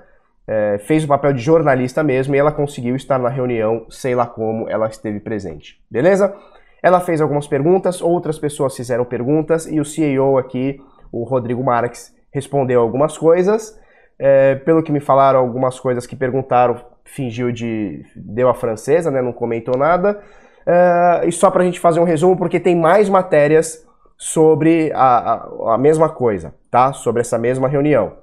é, 0.46 0.78
fez 0.78 1.04
o 1.04 1.08
papel 1.08 1.32
de 1.32 1.40
jornalista 1.40 2.02
mesmo 2.02 2.34
e 2.34 2.38
ela 2.38 2.52
conseguiu 2.52 2.94
estar 2.94 3.18
na 3.18 3.28
reunião, 3.28 3.86
sei 3.88 4.14
lá 4.14 4.26
como 4.26 4.68
ela 4.68 4.86
esteve 4.86 5.20
presente. 5.20 5.80
Beleza? 5.90 6.34
Ela 6.82 7.00
fez 7.00 7.20
algumas 7.20 7.46
perguntas, 7.46 8.00
outras 8.00 8.38
pessoas 8.38 8.76
fizeram 8.76 9.04
perguntas 9.04 9.66
e 9.66 9.80
o 9.80 9.84
CEO 9.84 10.38
aqui, 10.38 10.80
o 11.10 11.24
Rodrigo 11.24 11.62
Marques, 11.64 12.14
respondeu 12.32 12.80
algumas 12.80 13.18
coisas. 13.18 13.78
É, 14.18 14.54
pelo 14.56 14.82
que 14.82 14.90
me 14.90 15.00
falaram, 15.00 15.38
algumas 15.38 15.78
coisas 15.78 16.06
que 16.06 16.16
perguntaram, 16.16 16.80
fingiu 17.04 17.52
de. 17.52 18.04
deu 18.14 18.48
a 18.48 18.54
francesa, 18.54 19.10
né? 19.10 19.20
Não 19.20 19.32
comentou 19.32 19.76
nada. 19.76 20.20
É, 20.66 21.22
e 21.26 21.32
só 21.32 21.50
para 21.50 21.62
a 21.62 21.64
gente 21.64 21.78
fazer 21.78 22.00
um 22.00 22.04
resumo, 22.04 22.36
porque 22.36 22.58
tem 22.58 22.74
mais 22.74 23.08
matérias 23.08 23.86
sobre 24.18 24.90
a, 24.94 25.34
a, 25.34 25.74
a, 25.74 25.78
mesma 25.78 26.08
coisa, 26.08 26.54
tá? 26.70 26.92
Sobre 26.92 27.20
essa 27.20 27.38
mesma 27.38 27.68
reunião. 27.68 28.14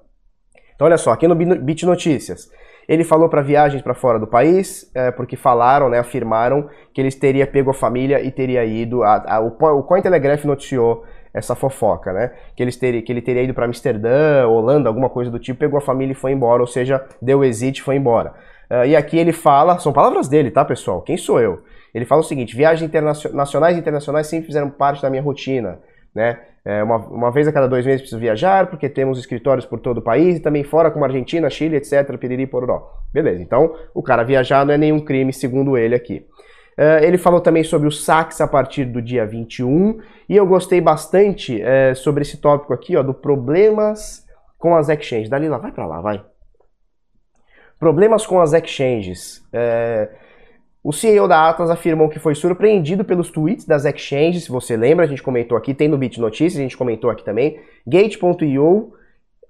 Então, 0.76 0.88
olha 0.88 0.98
só, 0.98 1.12
aqui 1.12 1.28
no 1.28 1.36
Bit 1.36 1.86
Notícias. 1.86 2.50
Ele 2.86 3.06
falou 3.06 3.30
para 3.30 3.42
viagens 3.42 3.82
para 3.82 3.94
fora 3.94 4.20
do 4.20 4.28
país, 4.28 4.92
é, 4.94 5.10
porque 5.10 5.38
falaram, 5.38 5.88
né, 5.88 6.00
afirmaram 6.00 6.70
que 6.94 7.00
eles 7.00 7.16
teria 7.16 7.48
pego 7.48 7.72
a 7.72 7.74
família 7.74 8.22
e 8.22 8.30
teria 8.30 8.66
ido. 8.66 9.04
A, 9.04 9.36
a, 9.36 9.40
o, 9.40 9.48
o 9.48 9.84
Cointelegraph 9.84 10.44
noticiou 10.44 11.06
essa 11.34 11.56
fofoca, 11.56 12.14
né? 12.14 12.32
Que, 12.56 12.64
eles 12.64 12.78
ter, 12.78 13.02
que 13.02 13.12
ele 13.12 13.22
teria 13.22 13.44
ido 13.44 13.54
para 13.54 13.66
Amsterdã, 13.66 14.48
Holanda, 14.48 14.88
alguma 14.88 15.10
coisa 15.10 15.32
do 15.32 15.40
tipo, 15.40 15.60
pegou 15.60 15.78
a 15.78 15.82
família 15.82 16.12
e 16.12 16.16
foi 16.16 16.32
embora, 16.32 16.62
ou 16.62 16.68
seja, 16.68 17.04
deu 17.22 17.44
exit 17.44 17.80
e 17.80 17.82
foi 17.82 17.96
embora. 17.96 18.34
Uh, 18.70 18.86
e 18.86 18.96
aqui 18.96 19.18
ele 19.18 19.34
fala, 19.34 19.80
são 19.80 19.92
palavras 19.92 20.28
dele, 20.28 20.52
tá, 20.52 20.64
pessoal? 20.64 21.02
Quem 21.02 21.18
sou 21.18 21.40
eu? 21.40 21.64
Ele 21.94 22.06
fala 22.06 22.22
o 22.22 22.24
seguinte: 22.24 22.56
viagens 22.56 22.90
nacionais 23.34 23.78
e 23.78 23.80
internacionais 23.80 24.28
sempre 24.28 24.48
fizeram 24.48 24.70
parte 24.70 25.02
da 25.02 25.10
minha 25.10 25.22
rotina, 25.22 25.80
né? 26.14 26.40
É, 26.66 26.82
uma, 26.82 26.96
uma 26.96 27.32
vez 27.32 27.46
a 27.46 27.52
cada 27.52 27.68
dois 27.68 27.86
meses 27.86 28.02
preciso 28.02 28.22
viajar, 28.22 28.68
porque 28.68 28.88
temos 28.88 29.20
escritórios 29.20 29.66
por 29.66 29.82
todo 29.82 29.98
o 29.98 30.02
país, 30.02 30.38
e 30.38 30.40
também 30.40 30.64
fora 30.64 30.90
como 30.90 31.04
Argentina, 31.04 31.50
Chile, 31.50 31.76
etc, 31.76 32.18
piriri, 32.18 32.48
pororó. 32.48 32.90
Beleza, 33.12 33.44
então 33.44 33.76
o 33.94 34.02
cara 34.02 34.24
viajar 34.24 34.66
não 34.66 34.74
é 34.74 34.78
nenhum 34.78 35.02
crime, 35.02 35.34
segundo 35.34 35.78
ele 35.78 35.94
aqui. 35.94 36.26
Uh, 36.78 37.04
ele 37.04 37.18
falou 37.18 37.40
também 37.40 37.64
sobre 37.64 37.88
os 37.88 38.04
saques 38.04 38.42
a 38.42 38.48
partir 38.48 38.86
do 38.86 39.02
dia 39.02 39.26
21 39.26 40.00
e 40.28 40.36
eu 40.36 40.46
gostei 40.46 40.82
bastante 40.82 41.62
uh, 41.62 41.96
sobre 41.96 42.24
esse 42.24 42.38
tópico 42.38 42.74
aqui, 42.74 42.96
ó, 42.96 43.04
do 43.04 43.14
problemas 43.14 44.26
com 44.58 44.76
as 44.76 44.90
exchanges. 44.90 45.30
Dalila, 45.30 45.60
vai 45.60 45.72
para 45.72 45.86
lá, 45.86 46.02
vai. 46.02 46.24
Problemas 47.80 48.26
com 48.26 48.40
as 48.40 48.54
exchanges. 48.54 49.38
Uh, 49.54 50.10
o 50.84 50.92
CEO 50.92 51.28
da 51.28 51.48
Atlas 51.48 51.70
afirmou 51.70 52.10
que 52.10 52.20
foi 52.20 52.34
surpreendido 52.34 53.06
pelos 53.06 53.30
tweets 53.30 53.66
das 53.66 53.86
exchanges, 53.86 54.46
se 54.46 54.52
você 54.52 54.76
lembra, 54.76 55.06
a 55.06 55.08
gente 55.08 55.24
comentou 55.24 55.58
aqui, 55.58 55.74
tem 55.74 55.88
no 55.88 55.98
Bit 55.98 56.20
Notícias, 56.20 56.60
a 56.60 56.64
gente 56.64 56.78
comentou 56.78 57.10
aqui 57.10 57.24
também. 57.24 57.60
Gate.io 57.88 58.94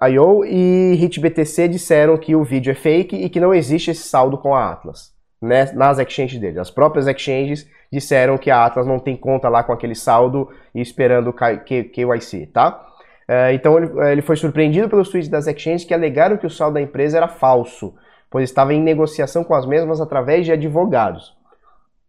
IO 0.09 0.43
e 0.43 0.93
HitBTC 1.01 1.69
disseram 1.69 2.17
que 2.17 2.35
o 2.35 2.43
vídeo 2.43 2.71
é 2.71 2.75
fake 2.75 3.15
e 3.15 3.29
que 3.29 3.39
não 3.39 3.53
existe 3.53 3.91
esse 3.91 4.03
saldo 4.03 4.37
com 4.37 4.53
a 4.53 4.71
Atlas 4.71 5.12
né, 5.43 5.69
nas 5.73 5.99
exchanges 5.99 6.39
dele. 6.39 6.59
As 6.59 6.71
próprias 6.71 7.05
exchanges 7.05 7.69
disseram 7.91 8.37
que 8.37 8.49
a 8.49 8.65
Atlas 8.65 8.87
não 8.87 8.97
tem 8.97 9.15
conta 9.15 9.49
lá 9.49 9.61
com 9.61 9.73
aquele 9.73 9.93
saldo 9.93 10.49
e 10.73 10.81
esperando 10.81 11.29
o 11.29 11.33
KYC, 11.33 12.47
tá? 12.47 12.87
É, 13.27 13.53
então 13.53 13.77
ele, 13.77 13.91
ele 14.11 14.21
foi 14.21 14.35
surpreendido 14.35 14.89
pelos 14.89 15.09
tweets 15.09 15.29
das 15.29 15.45
exchanges 15.47 15.85
que 15.85 15.93
alegaram 15.93 16.37
que 16.37 16.47
o 16.47 16.49
saldo 16.49 16.75
da 16.75 16.81
empresa 16.81 17.17
era 17.17 17.27
falso, 17.27 17.93
pois 18.31 18.49
estava 18.49 18.73
em 18.73 18.81
negociação 18.81 19.43
com 19.43 19.53
as 19.53 19.65
mesmas 19.65 19.99
através 19.99 20.45
de 20.45 20.51
advogados. 20.51 21.35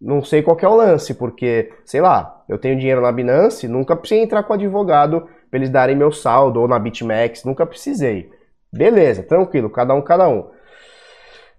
Não 0.01 0.23
sei 0.23 0.43
qual 0.43 0.57
é 0.61 0.69
o 0.69 0.77
lance, 0.77 1.15
porque, 1.15 1.73
sei 1.85 2.01
lá, 2.01 2.45
eu 2.49 2.59
tenho 2.59 2.79
dinheiro 2.79 3.01
na 3.01 3.11
Binance, 3.11 3.67
nunca 3.67 3.97
precisei 3.97 4.23
entrar 4.23 4.43
com 4.43 4.53
advogado 4.53 5.29
para 5.51 5.59
eles 5.59 5.71
darem 5.71 5.97
meu 5.97 6.13
saldo, 6.13 6.61
ou 6.61 6.69
na 6.69 6.79
BitMEX, 6.79 7.45
nunca 7.45 7.65
precisei. 7.67 8.31
Beleza, 8.73 9.23
tranquilo, 9.23 9.71
cada 9.71 9.95
um, 9.95 10.03
cada 10.03 10.29
um. 10.29 10.51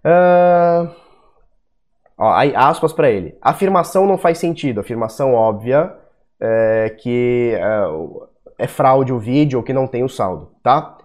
Uh... 0.05 1.04
Ó, 2.17 2.31
aspas 2.55 2.93
para 2.93 3.09
ele. 3.09 3.37
Afirmação 3.41 4.07
não 4.07 4.17
faz 4.17 4.37
sentido. 4.37 4.79
Afirmação 4.79 5.33
óbvia 5.33 5.93
é, 6.39 6.95
que 6.97 7.53
é, 7.55 8.63
é, 8.63 8.67
fraude 8.67 9.11
o 9.11 9.19
vídeo 9.19 9.59
ou 9.59 9.63
que 9.63 9.73
não 9.73 9.87
tem 9.87 10.03
o 10.03 10.09
saldo, 10.09 10.51
tá? 10.63 10.97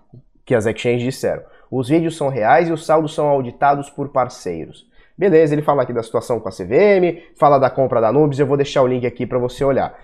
Que 0.45 0.55
as 0.55 0.67
exchanges 0.67 1.03
disseram. 1.03 1.43
Os 1.71 1.89
vídeos 1.89 2.17
são 2.17 2.29
reais 2.29 2.69
e 2.69 2.73
os 2.73 2.85
saldos 2.85 3.15
são 3.15 3.29
auditados 3.29 3.89
por 3.91 4.09
parceiros. 4.09 4.89
Beleza, 5.17 5.55
ele 5.55 5.63
fala 5.63 5.83
aqui 5.83 5.93
da 5.93 6.03
situação 6.03 6.41
com 6.41 6.49
a 6.49 6.53
CVM, 6.53 7.21
fala 7.39 7.59
da 7.59 7.69
compra 7.69 8.01
da 8.01 8.11
Nubes, 8.11 8.39
eu 8.39 8.47
vou 8.47 8.57
deixar 8.57 8.83
o 8.83 8.87
link 8.87 9.07
aqui 9.07 9.27
para 9.27 9.39
você 9.39 9.65
olhar. 9.65 9.95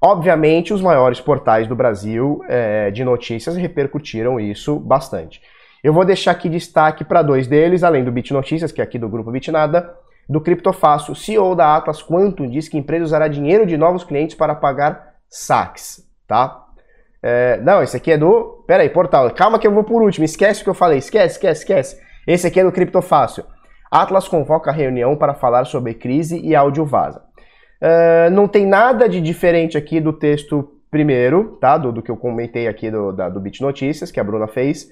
Obviamente, 0.00 0.74
os 0.74 0.82
maiores 0.82 1.20
portais 1.20 1.66
do 1.66 1.74
Brasil 1.74 2.42
é, 2.46 2.90
de 2.90 3.02
notícias 3.02 3.56
repercutiram 3.56 4.38
isso 4.38 4.78
bastante. 4.78 5.40
Eu 5.82 5.92
vou 5.92 6.04
deixar 6.04 6.32
aqui 6.32 6.48
destaque 6.48 7.04
para 7.04 7.22
dois 7.22 7.46
deles, 7.46 7.82
além 7.82 8.04
do 8.04 8.12
Bit 8.12 8.32
Notícias, 8.32 8.70
que 8.70 8.80
é 8.80 8.84
aqui 8.84 8.98
do 8.98 9.08
grupo 9.08 9.30
Bitnada, 9.30 9.94
do 10.28 10.40
Criptofácil, 10.40 11.14
CEO 11.14 11.54
da 11.54 11.76
Atlas 11.76 12.02
Quantum 12.02 12.48
diz 12.48 12.68
que 12.68 12.76
a 12.76 12.80
empresa 12.80 13.04
usará 13.04 13.28
dinheiro 13.28 13.66
de 13.66 13.76
novos 13.76 14.02
clientes 14.02 14.34
para 14.34 14.54
pagar 14.54 15.14
saques, 15.28 16.04
tá? 16.26 16.64
É, 17.22 17.58
não, 17.58 17.82
esse 17.82 17.96
aqui 17.96 18.12
é 18.12 18.18
do... 18.18 18.64
Pera 18.66 18.82
aí, 18.82 18.88
portal. 18.88 19.30
Calma 19.32 19.58
que 19.58 19.66
eu 19.66 19.72
vou 19.72 19.84
por 19.84 20.02
último. 20.02 20.24
Esquece 20.24 20.60
o 20.60 20.64
que 20.64 20.70
eu 20.70 20.74
falei. 20.74 20.98
Esquece, 20.98 21.34
esquece, 21.34 21.60
esquece. 21.60 22.00
Esse 22.26 22.46
aqui 22.46 22.60
é 22.60 22.64
do 22.64 22.72
Criptofácil. 22.72 23.44
Atlas 23.90 24.28
convoca 24.28 24.70
reunião 24.70 25.16
para 25.16 25.34
falar 25.34 25.64
sobre 25.64 25.94
crise 25.94 26.40
e 26.40 26.54
áudio 26.54 26.84
vaza. 26.84 27.22
É, 27.80 28.30
não 28.30 28.48
tem 28.48 28.66
nada 28.66 29.08
de 29.08 29.20
diferente 29.20 29.76
aqui 29.76 30.00
do 30.00 30.12
texto 30.12 30.72
primeiro, 30.90 31.56
tá? 31.60 31.76
Do, 31.76 31.92
do 31.92 32.02
que 32.02 32.10
eu 32.10 32.16
comentei 32.16 32.68
aqui 32.68 32.90
do, 32.90 33.12
da, 33.12 33.28
do 33.28 33.40
Bit 33.40 33.60
Notícias, 33.62 34.10
que 34.10 34.20
a 34.20 34.24
Bruna 34.24 34.46
fez. 34.46 34.90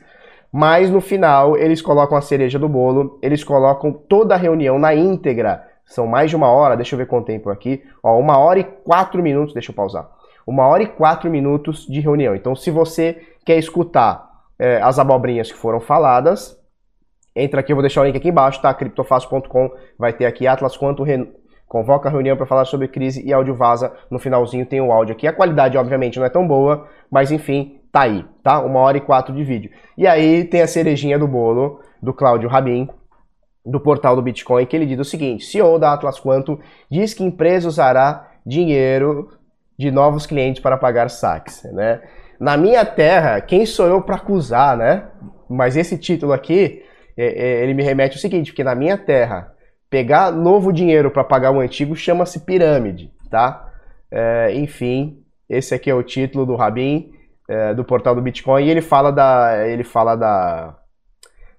Mas 0.56 0.88
no 0.88 1.00
final 1.00 1.56
eles 1.56 1.82
colocam 1.82 2.16
a 2.16 2.20
cereja 2.20 2.60
do 2.60 2.68
bolo, 2.68 3.18
eles 3.20 3.42
colocam 3.42 3.92
toda 3.92 4.36
a 4.36 4.38
reunião 4.38 4.78
na 4.78 4.94
íntegra. 4.94 5.66
São 5.84 6.06
mais 6.06 6.30
de 6.30 6.36
uma 6.36 6.48
hora, 6.48 6.76
deixa 6.76 6.94
eu 6.94 6.96
ver 6.96 7.08
quanto 7.08 7.26
tempo 7.26 7.50
aqui. 7.50 7.82
Ó, 8.00 8.16
uma 8.20 8.38
hora 8.38 8.60
e 8.60 8.62
quatro 8.62 9.20
minutos, 9.20 9.52
deixa 9.52 9.72
eu 9.72 9.74
pausar. 9.74 10.08
Uma 10.46 10.64
hora 10.68 10.84
e 10.84 10.86
quatro 10.86 11.28
minutos 11.28 11.84
de 11.88 11.98
reunião. 11.98 12.36
Então, 12.36 12.54
se 12.54 12.70
você 12.70 13.20
quer 13.44 13.58
escutar 13.58 14.30
é, 14.56 14.80
as 14.80 14.96
abobrinhas 14.96 15.50
que 15.50 15.58
foram 15.58 15.80
faladas, 15.80 16.56
entra 17.34 17.58
aqui, 17.58 17.72
eu 17.72 17.76
vou 17.76 17.82
deixar 17.82 18.02
o 18.02 18.04
link 18.04 18.16
aqui 18.16 18.28
embaixo, 18.28 18.62
tá? 18.62 18.72
criptofácil.com, 18.72 19.72
vai 19.98 20.12
ter 20.12 20.24
aqui 20.24 20.46
Atlas 20.46 20.76
quanto 20.76 21.02
re... 21.02 21.32
convoca 21.66 22.08
a 22.08 22.12
reunião 22.12 22.36
para 22.36 22.46
falar 22.46 22.64
sobre 22.64 22.86
crise 22.86 23.26
e 23.26 23.32
áudio 23.32 23.56
vaza. 23.56 23.92
No 24.08 24.20
finalzinho 24.20 24.64
tem 24.64 24.80
o 24.80 24.92
áudio 24.92 25.16
aqui. 25.16 25.26
A 25.26 25.32
qualidade, 25.32 25.76
obviamente, 25.76 26.16
não 26.16 26.24
é 26.24 26.30
tão 26.30 26.46
boa, 26.46 26.86
mas 27.10 27.32
enfim, 27.32 27.80
Tá 27.94 28.02
aí, 28.02 28.24
tá? 28.42 28.58
Uma 28.58 28.80
hora 28.80 28.98
e 28.98 29.00
quatro 29.00 29.32
de 29.32 29.44
vídeo. 29.44 29.70
E 29.96 30.04
aí 30.04 30.42
tem 30.42 30.62
a 30.62 30.66
cerejinha 30.66 31.16
do 31.16 31.28
bolo 31.28 31.80
do 32.02 32.12
Cláudio 32.12 32.48
Rabin, 32.48 32.88
do 33.64 33.78
portal 33.78 34.16
do 34.16 34.22
Bitcoin, 34.22 34.66
que 34.66 34.74
ele 34.74 34.84
diz 34.84 34.98
o 34.98 35.04
seguinte: 35.04 35.44
CEO 35.44 35.78
da 35.78 35.92
Atlas 35.92 36.18
Quanto 36.18 36.58
diz 36.90 37.14
que 37.14 37.22
empresa 37.22 37.68
usará 37.68 38.32
dinheiro 38.44 39.30
de 39.78 39.92
novos 39.92 40.26
clientes 40.26 40.60
para 40.60 40.76
pagar 40.76 41.08
saques, 41.08 41.62
né? 41.72 42.02
Na 42.40 42.56
minha 42.56 42.84
terra, 42.84 43.40
quem 43.40 43.64
sou 43.64 43.86
eu 43.86 44.02
para 44.02 44.16
acusar, 44.16 44.76
né? 44.76 45.06
Mas 45.48 45.76
esse 45.76 45.96
título 45.96 46.32
aqui, 46.32 46.82
é, 47.16 47.26
é, 47.26 47.62
ele 47.62 47.74
me 47.74 47.84
remete 47.84 48.16
ao 48.16 48.20
seguinte, 48.20 48.50
porque 48.50 48.64
na 48.64 48.74
minha 48.74 48.98
terra, 48.98 49.54
pegar 49.88 50.32
novo 50.32 50.72
dinheiro 50.72 51.12
para 51.12 51.22
pagar 51.22 51.52
o 51.52 51.60
antigo 51.60 51.94
chama-se 51.94 52.40
pirâmide, 52.40 53.12
tá? 53.30 53.72
É, 54.10 54.52
enfim, 54.52 55.22
esse 55.48 55.72
aqui 55.76 55.88
é 55.88 55.94
o 55.94 56.02
título 56.02 56.44
do 56.44 56.56
Rabin, 56.56 57.14
é, 57.48 57.74
do 57.74 57.84
portal 57.84 58.14
do 58.14 58.22
Bitcoin, 58.22 58.64
e 58.64 58.70
ele 58.70 58.80
fala 58.80 59.10
da, 59.10 59.66
ele 59.66 59.84
fala 59.84 60.16
da, 60.16 60.76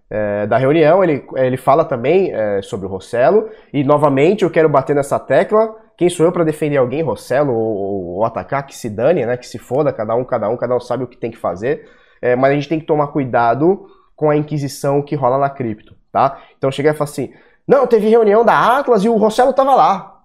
é, 0.09 0.47
da 0.47 0.57
reunião, 0.57 1.03
ele, 1.03 1.25
ele 1.35 1.57
fala 1.57 1.85
também 1.85 2.33
é, 2.33 2.61
sobre 2.61 2.85
o 2.85 2.89
Rossello, 2.89 3.49
e 3.73 3.83
novamente 3.83 4.43
eu 4.43 4.49
quero 4.49 4.69
bater 4.69 4.95
nessa 4.95 5.19
tecla, 5.19 5.75
quem 5.97 6.09
sou 6.09 6.25
eu 6.25 6.31
para 6.31 6.43
defender 6.43 6.77
alguém, 6.77 7.01
Rossello, 7.01 7.53
ou, 7.53 8.05
ou, 8.17 8.25
atacar, 8.25 8.65
que 8.65 8.75
se 8.75 8.89
dane, 8.89 9.25
né, 9.25 9.37
que 9.37 9.47
se 9.47 9.57
foda, 9.57 9.93
cada 9.93 10.15
um, 10.15 10.23
cada 10.23 10.49
um, 10.49 10.57
cada 10.57 10.75
um 10.75 10.79
sabe 10.79 11.03
o 11.03 11.07
que 11.07 11.17
tem 11.17 11.31
que 11.31 11.37
fazer, 11.37 11.89
é, 12.21 12.35
mas 12.35 12.51
a 12.51 12.55
gente 12.55 12.69
tem 12.69 12.79
que 12.79 12.85
tomar 12.85 13.07
cuidado 13.07 13.87
com 14.15 14.29
a 14.29 14.35
inquisição 14.35 15.01
que 15.01 15.15
rola 15.15 15.37
na 15.37 15.49
cripto, 15.49 15.95
tá? 16.11 16.41
Então 16.57 16.71
cheguei 16.71 16.91
e 16.91 16.95
falei 16.95 17.11
assim, 17.11 17.33
não, 17.67 17.85
teve 17.87 18.07
reunião 18.07 18.45
da 18.45 18.77
Atlas 18.77 19.03
e 19.03 19.09
o 19.09 19.17
Rossello 19.17 19.53
tava 19.53 19.75
lá. 19.75 20.21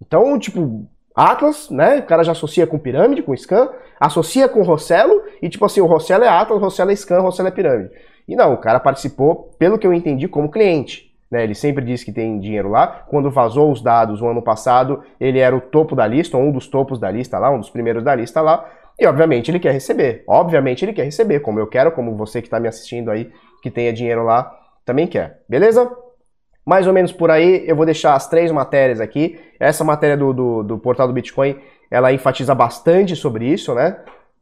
Então, 0.00 0.38
tipo, 0.38 0.86
Atlas, 1.14 1.70
né? 1.70 1.98
O 1.98 2.06
cara 2.06 2.24
já 2.24 2.32
associa 2.32 2.66
com 2.66 2.78
pirâmide, 2.78 3.22
com 3.22 3.36
scan, 3.36 3.68
associa 4.00 4.48
com 4.48 4.62
Rossello 4.62 5.22
e 5.40 5.48
tipo 5.48 5.64
assim, 5.64 5.80
o 5.80 5.86
Rossello 5.86 6.24
é 6.24 6.28
Atlas, 6.28 6.58
o 6.58 6.62
Rossello 6.62 6.90
é 6.90 6.96
scan, 6.96 7.20
o 7.20 7.22
Rossello 7.22 7.48
é 7.48 7.52
pirâmide. 7.52 7.90
E 8.26 8.36
não, 8.36 8.54
o 8.54 8.58
cara 8.58 8.80
participou, 8.80 9.50
pelo 9.58 9.78
que 9.78 9.86
eu 9.86 9.92
entendi, 9.92 10.28
como 10.28 10.50
cliente. 10.50 11.12
Né? 11.30 11.44
Ele 11.44 11.54
sempre 11.54 11.84
diz 11.84 12.04
que 12.04 12.12
tem 12.12 12.38
dinheiro 12.38 12.68
lá. 12.68 12.86
Quando 13.08 13.30
vazou 13.30 13.72
os 13.72 13.82
dados 13.82 14.20
o 14.20 14.26
ano 14.26 14.42
passado, 14.42 15.02
ele 15.18 15.38
era 15.38 15.56
o 15.56 15.60
topo 15.60 15.96
da 15.96 16.06
lista, 16.06 16.36
ou 16.36 16.44
um 16.44 16.52
dos 16.52 16.68
topos 16.68 17.00
da 17.00 17.10
lista 17.10 17.38
lá, 17.38 17.50
um 17.50 17.58
dos 17.58 17.70
primeiros 17.70 18.04
da 18.04 18.14
lista 18.14 18.40
lá. 18.40 18.68
E 18.98 19.06
obviamente 19.06 19.50
ele 19.50 19.58
quer 19.58 19.72
receber. 19.72 20.22
Obviamente 20.26 20.84
ele 20.84 20.92
quer 20.92 21.04
receber, 21.04 21.40
como 21.40 21.58
eu 21.58 21.66
quero, 21.66 21.90
como 21.92 22.16
você 22.16 22.40
que 22.40 22.46
está 22.46 22.60
me 22.60 22.68
assistindo 22.68 23.10
aí, 23.10 23.30
que 23.62 23.70
tenha 23.70 23.92
dinheiro 23.92 24.24
lá, 24.24 24.54
também 24.84 25.06
quer. 25.06 25.40
Beleza? 25.48 25.90
Mais 26.64 26.86
ou 26.86 26.92
menos 26.92 27.12
por 27.12 27.30
aí. 27.30 27.64
Eu 27.66 27.76
vou 27.76 27.84
deixar 27.84 28.14
as 28.14 28.28
três 28.28 28.50
matérias 28.50 29.00
aqui. 29.00 29.38
Essa 29.58 29.84
matéria 29.84 30.16
do, 30.16 30.32
do, 30.32 30.62
do 30.62 30.78
portal 30.78 31.06
do 31.06 31.14
Bitcoin, 31.14 31.56
ela 31.90 32.12
enfatiza 32.12 32.54
bastante 32.54 33.14
sobre 33.16 33.46
isso, 33.46 33.74
né? 33.74 33.96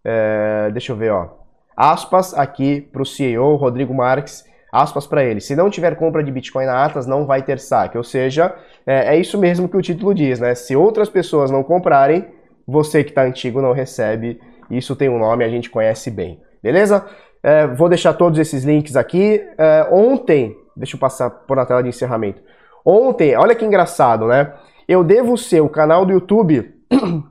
É, 0.04 0.70
deixa 0.72 0.92
eu 0.92 0.96
ver, 0.96 1.12
ó. 1.12 1.28
Aspas 1.76 2.34
aqui 2.34 2.80
para 2.80 3.02
o 3.02 3.06
CEO, 3.06 3.56
Rodrigo 3.56 3.94
Marques. 3.94 4.44
Aspas 4.72 5.06
para 5.06 5.24
ele. 5.24 5.40
Se 5.40 5.56
não 5.56 5.68
tiver 5.68 5.96
compra 5.96 6.22
de 6.22 6.30
Bitcoin 6.30 6.66
na 6.66 6.84
Atlas, 6.84 7.06
não 7.06 7.26
vai 7.26 7.42
ter 7.42 7.58
saque. 7.58 7.98
Ou 7.98 8.04
seja, 8.04 8.54
é, 8.86 9.14
é 9.14 9.18
isso 9.18 9.36
mesmo 9.38 9.68
que 9.68 9.76
o 9.76 9.82
título 9.82 10.14
diz, 10.14 10.38
né? 10.38 10.54
Se 10.54 10.76
outras 10.76 11.08
pessoas 11.08 11.50
não 11.50 11.62
comprarem, 11.62 12.26
você 12.66 13.02
que 13.02 13.10
está 13.10 13.22
antigo 13.22 13.60
não 13.60 13.72
recebe. 13.72 14.40
Isso 14.70 14.94
tem 14.94 15.08
um 15.08 15.18
nome, 15.18 15.44
a 15.44 15.48
gente 15.48 15.68
conhece 15.68 16.10
bem. 16.10 16.40
Beleza? 16.62 17.04
É, 17.42 17.66
vou 17.66 17.88
deixar 17.88 18.12
todos 18.12 18.38
esses 18.38 18.62
links 18.62 18.94
aqui. 18.94 19.42
É, 19.58 19.88
ontem 19.90 20.56
Deixa 20.76 20.96
eu 20.96 21.00
passar 21.00 21.30
por 21.30 21.56
na 21.56 21.66
tela 21.66 21.82
de 21.82 21.88
encerramento. 21.88 22.42
Ontem, 22.84 23.36
olha 23.36 23.54
que 23.54 23.64
engraçado, 23.64 24.26
né? 24.26 24.54
Eu 24.88 25.04
devo 25.04 25.36
ser 25.36 25.60
o 25.60 25.68
canal 25.68 26.04
do 26.04 26.12
YouTube 26.12 26.74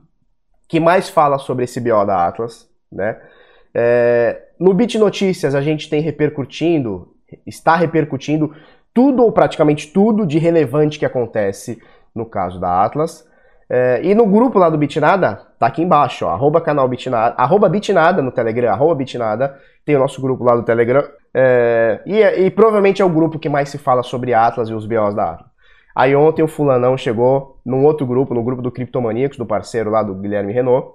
que 0.68 0.80
mais 0.80 1.08
fala 1.08 1.38
sobre 1.38 1.64
esse 1.64 1.80
BO 1.80 2.04
da 2.04 2.26
Atlas, 2.26 2.68
né? 2.90 3.20
É, 3.74 4.48
no 4.58 4.74
Bit 4.74 4.98
Notícias 4.98 5.54
a 5.54 5.60
gente 5.60 5.88
tem 5.88 6.00
repercutindo, 6.00 7.14
está 7.46 7.76
repercutindo 7.76 8.54
tudo 8.92 9.22
ou 9.22 9.32
praticamente 9.32 9.92
tudo 9.92 10.26
de 10.26 10.38
relevante 10.38 10.98
que 10.98 11.06
acontece 11.06 11.80
no 12.14 12.26
caso 12.26 12.60
da 12.60 12.84
Atlas. 12.84 13.28
É, 13.72 14.00
e 14.02 14.16
no 14.16 14.26
grupo 14.26 14.58
lá 14.58 14.68
do 14.68 14.76
Bitnada, 14.76 15.46
tá 15.56 15.68
aqui 15.68 15.80
embaixo, 15.80 16.26
ó, 16.26 16.30
arroba 16.30 16.60
canal 16.60 16.88
Bitnada, 16.88 17.36
arroba 17.38 17.68
Bitnada 17.68 18.20
no 18.20 18.32
Telegram, 18.32 18.72
arroba 18.72 18.96
Bitnada, 18.96 19.56
tem 19.84 19.94
o 19.94 20.00
nosso 20.00 20.20
grupo 20.20 20.42
lá 20.42 20.56
do 20.56 20.64
Telegram, 20.64 21.04
é, 21.32 22.00
e, 22.04 22.20
e, 22.20 22.50
provavelmente 22.50 23.00
é 23.00 23.04
o 23.04 23.08
grupo 23.08 23.38
que 23.38 23.48
mais 23.48 23.68
se 23.68 23.78
fala 23.78 24.02
sobre 24.02 24.34
Atlas 24.34 24.68
e 24.68 24.74
os 24.74 24.86
BOs 24.86 25.14
da 25.14 25.30
Atlas. 25.30 25.50
Aí 25.94 26.16
ontem 26.16 26.42
o 26.42 26.48
fulanão 26.48 26.96
chegou 26.96 27.60
num 27.64 27.84
outro 27.84 28.04
grupo, 28.04 28.34
no 28.34 28.42
grupo 28.42 28.60
do 28.60 28.72
Criptomaníacos, 28.72 29.38
do 29.38 29.46
parceiro 29.46 29.88
lá 29.88 30.02
do 30.02 30.16
Guilherme 30.16 30.52
Renault, 30.52 30.88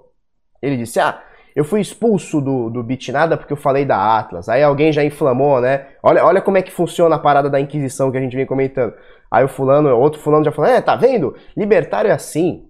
ele 0.60 0.76
disse, 0.76 1.00
ah, 1.00 1.18
eu 1.54 1.64
fui 1.64 1.80
expulso 1.80 2.42
do, 2.42 2.68
do 2.68 2.82
Bitnada 2.82 3.38
porque 3.38 3.54
eu 3.54 3.56
falei 3.56 3.86
da 3.86 4.18
Atlas. 4.18 4.50
Aí 4.50 4.62
alguém 4.62 4.92
já 4.92 5.02
inflamou, 5.02 5.58
né? 5.62 5.86
Olha, 6.02 6.22
olha 6.22 6.42
como 6.42 6.58
é 6.58 6.62
que 6.62 6.70
funciona 6.70 7.16
a 7.16 7.18
parada 7.18 7.48
da 7.48 7.58
Inquisição 7.58 8.10
que 8.10 8.18
a 8.18 8.20
gente 8.20 8.36
vem 8.36 8.44
comentando. 8.44 8.92
Aí 9.30 9.42
o 9.42 9.48
fulano, 9.48 9.88
outro 9.96 10.20
fulano 10.20 10.44
já 10.44 10.52
falou, 10.52 10.70
é, 10.70 10.82
tá 10.82 10.94
vendo? 10.96 11.34
Libertário 11.56 12.10
é 12.10 12.12
assim. 12.12 12.65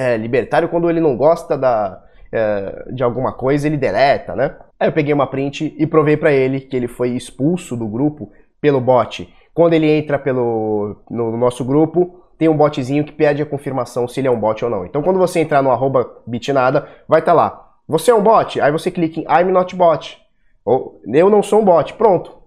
É, 0.00 0.16
libertário 0.16 0.70
quando 0.70 0.88
ele 0.88 0.98
não 0.98 1.14
gosta 1.14 1.58
da, 1.58 2.02
é, 2.32 2.86
de 2.90 3.02
alguma 3.02 3.34
coisa, 3.34 3.66
ele 3.66 3.76
deleta, 3.76 4.34
né? 4.34 4.56
Aí 4.78 4.88
eu 4.88 4.92
peguei 4.92 5.12
uma 5.12 5.26
print 5.26 5.74
e 5.76 5.86
provei 5.86 6.16
para 6.16 6.32
ele 6.32 6.58
que 6.58 6.74
ele 6.74 6.88
foi 6.88 7.10
expulso 7.10 7.76
do 7.76 7.86
grupo 7.86 8.32
pelo 8.62 8.80
bot. 8.80 9.30
Quando 9.52 9.74
ele 9.74 9.90
entra 9.90 10.18
pelo, 10.18 10.96
no 11.10 11.36
nosso 11.36 11.66
grupo, 11.66 12.24
tem 12.38 12.48
um 12.48 12.56
botzinho 12.56 13.04
que 13.04 13.12
pede 13.12 13.42
a 13.42 13.46
confirmação 13.46 14.08
se 14.08 14.20
ele 14.20 14.28
é 14.28 14.30
um 14.30 14.40
bot 14.40 14.64
ou 14.64 14.70
não. 14.70 14.86
Então 14.86 15.02
quando 15.02 15.18
você 15.18 15.40
entrar 15.40 15.60
no 15.60 15.70
arroba 15.70 16.22
bitnada, 16.26 16.88
vai 17.06 17.20
estar 17.20 17.32
tá 17.32 17.36
lá. 17.36 17.72
Você 17.86 18.10
é 18.10 18.14
um 18.14 18.22
bot? 18.22 18.58
Aí 18.58 18.72
você 18.72 18.90
clica 18.90 19.20
em 19.20 19.24
I'm 19.24 19.52
not 19.52 19.76
bot. 19.76 20.18
Ou 20.64 20.98
eu 21.12 21.28
não 21.28 21.42
sou 21.42 21.60
um 21.60 21.64
bot. 21.64 21.92
Pronto. 21.92 22.40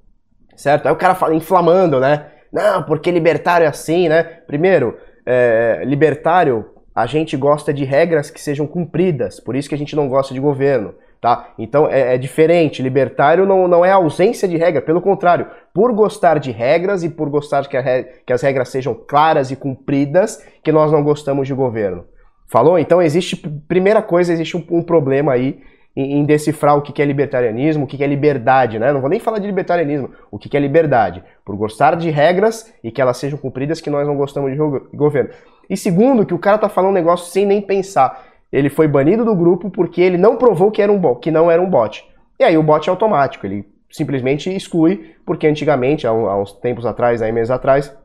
Certo? 0.55 0.87
Aí 0.87 0.91
o 0.91 0.97
cara 0.97 1.13
fala 1.13 1.35
inflamando, 1.35 1.99
né? 1.99 2.31
Não, 2.51 2.81
porque 2.81 3.11
libertário 3.11 3.65
é 3.65 3.67
assim, 3.67 4.09
né? 4.09 4.23
Primeiro, 4.23 4.97
é, 5.23 5.83
libertário, 5.85 6.72
a 6.95 7.05
gente 7.05 7.35
gosta 7.35 7.73
de 7.73 7.83
regras 7.83 8.29
que 8.29 8.39
sejam 8.39 8.67
cumpridas, 8.67 9.39
por 9.39 9.55
isso 9.55 9.67
que 9.67 9.75
a 9.75 9.77
gente 9.77 9.95
não 9.95 10.07
gosta 10.07 10.33
de 10.33 10.39
governo. 10.39 10.93
Tá? 11.23 11.53
Então 11.57 11.87
é, 11.87 12.15
é, 12.15 12.17
diferente. 12.17 12.83
Libertário 12.83 13.45
não, 13.45 13.65
não 13.65 13.85
é 13.85 13.91
ausência 13.91 14.45
de 14.45 14.57
regra, 14.57 14.81
pelo 14.81 15.01
contrário, 15.01 15.47
por 15.73 15.93
gostar 15.93 16.37
de 16.37 16.51
regras 16.51 17.01
e 17.01 17.09
por 17.09 17.29
gostar 17.29 17.65
que, 17.69 17.77
a, 17.77 18.03
que 18.03 18.33
as 18.33 18.41
regras 18.41 18.67
sejam 18.67 18.93
claras 18.93 19.49
e 19.49 19.55
cumpridas, 19.55 20.45
que 20.61 20.69
nós 20.69 20.91
não 20.91 21.01
gostamos 21.01 21.47
de 21.47 21.53
governo. 21.53 22.03
Falou? 22.49 22.77
Então 22.77 23.01
existe, 23.01 23.37
primeira 23.37 24.01
coisa, 24.01 24.33
existe 24.33 24.57
um, 24.57 24.65
um 24.69 24.83
problema 24.83 25.31
aí 25.31 25.61
em, 25.95 26.19
em, 26.19 26.25
decifrar 26.25 26.77
o 26.77 26.81
que 26.81 27.01
é 27.01 27.05
libertarianismo, 27.05 27.85
o 27.85 27.87
que 27.87 28.03
é 28.03 28.07
liberdade, 28.07 28.77
né? 28.77 28.91
Não 28.91 28.99
vou 28.99 29.09
nem 29.09 29.19
falar 29.19 29.39
de 29.39 29.47
libertarianismo, 29.47 30.09
o 30.29 30.37
que 30.37 30.57
é 30.57 30.59
liberdade. 30.59 31.23
Por 31.45 31.55
gostar 31.55 31.95
de 31.95 32.09
regras 32.09 32.73
e 32.83 32.91
que 32.91 33.01
elas 33.01 33.15
sejam 33.15 33.39
cumpridas, 33.39 33.79
que 33.79 33.89
nós 33.89 34.05
não 34.05 34.17
gostamos 34.17 34.51
de 34.51 34.57
governo. 34.93 35.29
E 35.69 35.77
segundo, 35.77 36.25
que 36.25 36.33
o 36.33 36.39
cara 36.39 36.57
tá 36.57 36.69
falando 36.69 36.91
um 36.91 36.95
negócio 36.95 37.31
sem 37.31 37.45
nem 37.45 37.61
pensar. 37.61 38.25
Ele 38.51 38.69
foi 38.69 38.87
banido 38.87 39.25
do 39.25 39.35
grupo 39.35 39.69
porque 39.69 40.01
ele 40.01 40.17
não 40.17 40.37
provou 40.37 40.69
que, 40.71 40.81
era 40.81 40.91
um 40.91 40.99
bot, 40.99 41.19
que 41.19 41.31
não 41.31 41.49
era 41.49 41.61
um 41.61 41.69
bot. 41.69 42.05
E 42.39 42.43
aí 42.43 42.57
o 42.57 42.63
bot 42.63 42.87
é 42.87 42.91
automático, 42.91 43.45
ele 43.45 43.65
simplesmente 43.89 44.53
exclui, 44.53 45.15
porque 45.25 45.47
antigamente, 45.47 46.05
há 46.05 46.13
uns 46.13 46.51
tempos 46.53 46.85
atrás, 46.85 47.21
aí 47.21 47.31
meses 47.31 47.51
atrás, 47.51 47.95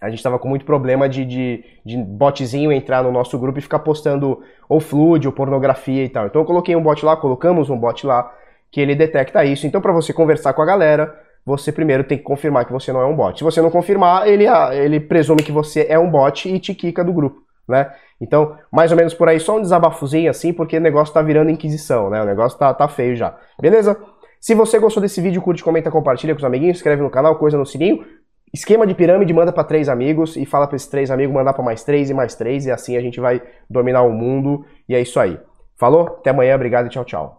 a 0.00 0.08
gente 0.08 0.18
estava 0.18 0.38
com 0.38 0.48
muito 0.48 0.64
problema 0.64 1.08
de, 1.08 1.24
de, 1.24 1.64
de 1.84 1.96
botzinho 1.96 2.70
entrar 2.70 3.02
no 3.02 3.10
nosso 3.10 3.38
grupo 3.38 3.58
e 3.58 3.62
ficar 3.62 3.78
postando 3.78 4.40
ou 4.68 4.78
flood 4.78 5.26
ou 5.26 5.32
pornografia 5.32 6.04
e 6.04 6.08
tal. 6.08 6.26
Então 6.26 6.42
eu 6.42 6.46
coloquei 6.46 6.76
um 6.76 6.82
bot 6.82 7.04
lá, 7.04 7.16
colocamos 7.16 7.70
um 7.70 7.78
bot 7.78 8.06
lá 8.06 8.30
que 8.70 8.80
ele 8.80 8.94
detecta 8.94 9.44
isso. 9.44 9.66
Então 9.66 9.80
para 9.80 9.92
você 9.92 10.12
conversar 10.12 10.52
com 10.52 10.60
a 10.60 10.66
galera, 10.66 11.18
você 11.44 11.70
primeiro 11.70 12.04
tem 12.04 12.16
que 12.16 12.24
confirmar 12.24 12.64
que 12.64 12.72
você 12.72 12.92
não 12.92 13.00
é 13.00 13.06
um 13.06 13.14
bot. 13.14 13.38
Se 13.38 13.44
você 13.44 13.60
não 13.60 13.70
confirmar, 13.70 14.26
ele, 14.26 14.46
ele 14.72 15.00
presume 15.00 15.42
que 15.42 15.52
você 15.52 15.86
é 15.88 15.98
um 15.98 16.10
bot 16.10 16.48
e 16.48 16.58
te 16.58 16.74
quica 16.74 17.04
do 17.04 17.12
grupo, 17.12 17.40
né? 17.68 17.92
Então, 18.20 18.56
mais 18.72 18.90
ou 18.90 18.96
menos 18.96 19.12
por 19.12 19.28
aí, 19.28 19.38
só 19.38 19.56
um 19.56 19.60
desabafozinho 19.60 20.30
assim, 20.30 20.52
porque 20.52 20.78
o 20.78 20.80
negócio 20.80 21.12
tá 21.12 21.20
virando 21.20 21.50
inquisição, 21.50 22.08
né? 22.08 22.22
O 22.22 22.24
negócio 22.24 22.58
tá, 22.58 22.72
tá 22.72 22.88
feio 22.88 23.14
já. 23.14 23.36
Beleza? 23.60 23.96
Se 24.40 24.54
você 24.54 24.78
gostou 24.78 25.02
desse 25.02 25.20
vídeo, 25.20 25.42
curte, 25.42 25.64
comenta, 25.64 25.90
compartilha 25.90 26.34
com 26.34 26.38
os 26.38 26.44
amiguinhos, 26.44 26.76
inscreve 26.76 27.02
no 27.02 27.10
canal, 27.10 27.36
coisa 27.36 27.58
no 27.58 27.66
sininho. 27.66 28.04
Esquema 28.52 28.86
de 28.86 28.94
pirâmide, 28.94 29.32
manda 29.32 29.52
para 29.52 29.64
três 29.64 29.88
amigos 29.88 30.36
e 30.36 30.46
fala 30.46 30.66
para 30.66 30.76
esses 30.76 30.88
três 30.88 31.10
amigos 31.10 31.34
mandar 31.34 31.54
para 31.54 31.64
mais 31.64 31.82
três 31.82 32.08
e 32.08 32.14
mais 32.14 32.34
três 32.34 32.66
e 32.66 32.70
assim 32.70 32.96
a 32.96 33.00
gente 33.00 33.18
vai 33.18 33.42
dominar 33.68 34.02
o 34.02 34.12
mundo 34.12 34.64
e 34.88 34.94
é 34.94 35.00
isso 35.00 35.18
aí. 35.18 35.38
Falou? 35.76 36.18
Até 36.20 36.30
amanhã, 36.30 36.54
obrigado 36.54 36.86
e 36.86 36.88
tchau, 36.88 37.04
tchau. 37.04 37.38